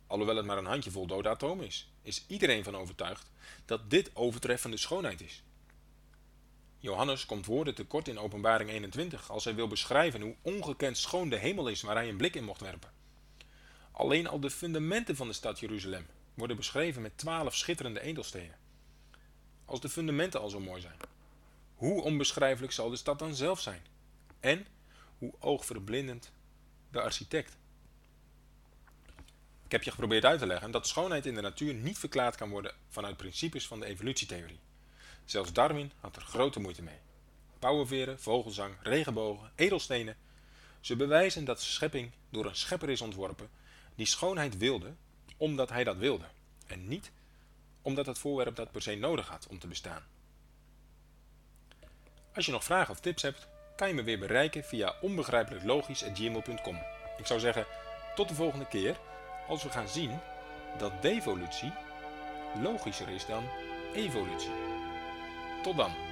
Alhoewel 0.07 0.37
het 0.37 0.47
maar 0.47 0.59
een 0.59 0.65
handjevol 0.65 1.07
dode 1.07 1.29
atomen 1.29 1.67
is, 1.67 1.93
is 2.03 2.25
iedereen 2.27 2.65
van 2.65 2.77
overtuigd 2.77 3.31
dat 3.65 3.91
dit 3.91 4.11
overtreffende 4.15 4.77
schoonheid 4.77 5.21
is. 5.21 5.43
Johannes 6.79 7.27
komt 7.27 7.47
woorden 7.47 7.75
tekort 7.75 8.09
in 8.09 8.19
Openbaring 8.19 8.71
21 8.71 9.31
als 9.31 9.45
hij 9.45 9.55
wil 9.55 9.69
beschrijven 9.69 10.21
hoe 10.21 10.37
ongekend 10.43 10.97
schoon 10.97 11.29
de 11.29 11.37
hemel 11.37 11.69
is 11.69 11.83
waar 11.83 11.95
hij 11.95 12.09
een 12.09 12.17
blik 12.17 12.35
in 12.35 12.45
mocht 12.45 12.61
werpen. 12.61 12.91
Alleen 13.91 14.27
al 14.27 14.41
de 14.41 14.51
fundamenten 14.51 15.17
van 15.17 15.27
de 15.27 15.33
stad 15.33 15.61
Jeruzalem 15.61 16.07
worden 16.35 16.57
beschreven 16.57 17.03
met 17.03 17.19
twaalf 17.19 17.57
schitterende 17.57 18.01
edelstenen. 18.01 18.57
Als 19.65 19.81
de 19.81 19.89
fundamenten 19.89 20.41
al 20.41 20.49
zo 20.49 20.61
mooi 20.61 20.81
zijn, 20.81 20.97
hoe 21.81 22.03
onbeschrijfelijk 22.03 22.73
zal 22.73 22.91
de 22.91 22.97
stad 22.97 23.19
dan 23.19 23.35
zelf 23.35 23.61
zijn? 23.61 23.83
En 24.41 24.67
hoe 25.19 25.33
oogverblindend 25.39 26.33
de 26.91 27.01
architect. 27.01 27.57
Ik 29.65 29.73
heb 29.73 29.83
je 29.83 29.91
geprobeerd 29.91 30.25
uit 30.25 30.39
te 30.39 30.47
leggen 30.47 30.71
dat 30.71 30.87
schoonheid 30.87 31.27
in 31.27 31.35
de 31.35 31.41
natuur 31.41 31.75
niet 31.75 31.99
verklaard 31.99 32.37
kan 32.37 32.51
worden 32.51 32.75
vanuit 32.89 33.17
principes 33.17 33.67
van 33.67 33.81
de 33.81 33.87
evolutietheorie. 33.87 34.61
Zelfs 35.25 35.53
Darwin 35.53 35.93
had 36.01 36.17
er 36.17 36.23
grote 36.23 36.61
moeite 36.61 36.83
mee. 36.83 36.99
Pauwenveren, 37.59 38.21
vogelzang, 38.21 38.75
regenbogen, 38.83 39.53
edelstenen. 39.55 40.17
Ze 40.81 40.97
bewijzen 40.97 41.45
dat 41.45 41.63
schepping 41.63 42.11
door 42.31 42.47
een 42.47 42.57
schepper 42.57 42.91
is 42.91 43.01
ontworpen 43.01 43.51
die 43.95 44.07
schoonheid 44.07 44.57
wilde 44.57 44.95
omdat 45.37 45.69
hij 45.69 45.85
dat 45.85 45.97
wilde. 45.97 46.27
En 46.67 46.89
niet 46.89 47.11
omdat 47.83 48.07
het 48.07 48.19
voorwerp 48.19 48.57
dat 48.57 48.73
per 48.73 48.83
se 48.83 48.95
nodig 48.95 49.29
had 49.29 49.47
om 49.47 49.59
te 49.59 49.67
bestaan. 49.67 50.03
Als 52.35 52.47
je 52.47 52.53
nog 52.53 52.65
vragen 52.65 52.91
of 52.91 53.01
tips 53.01 53.23
hebt, 53.23 53.47
kan 53.77 53.89
je 53.89 53.95
me 53.95 54.03
weer 54.03 54.19
bereiken 54.19 54.65
via 54.65 54.95
onbegrijpelijklogisch.gmail.com. 55.01 56.79
Ik 57.17 57.27
zou 57.27 57.41
zeggen, 57.41 57.67
tot 58.15 58.29
de 58.29 58.35
volgende 58.35 58.67
keer 58.67 58.97
als 59.49 59.63
we 59.63 59.71
gaan 59.71 59.89
zien 59.89 60.19
dat 60.79 61.03
devolutie 61.03 61.73
logischer 62.63 63.09
is 63.09 63.27
dan 63.27 63.45
evolutie. 63.95 64.51
Tot 65.63 65.77
dan! 65.77 66.10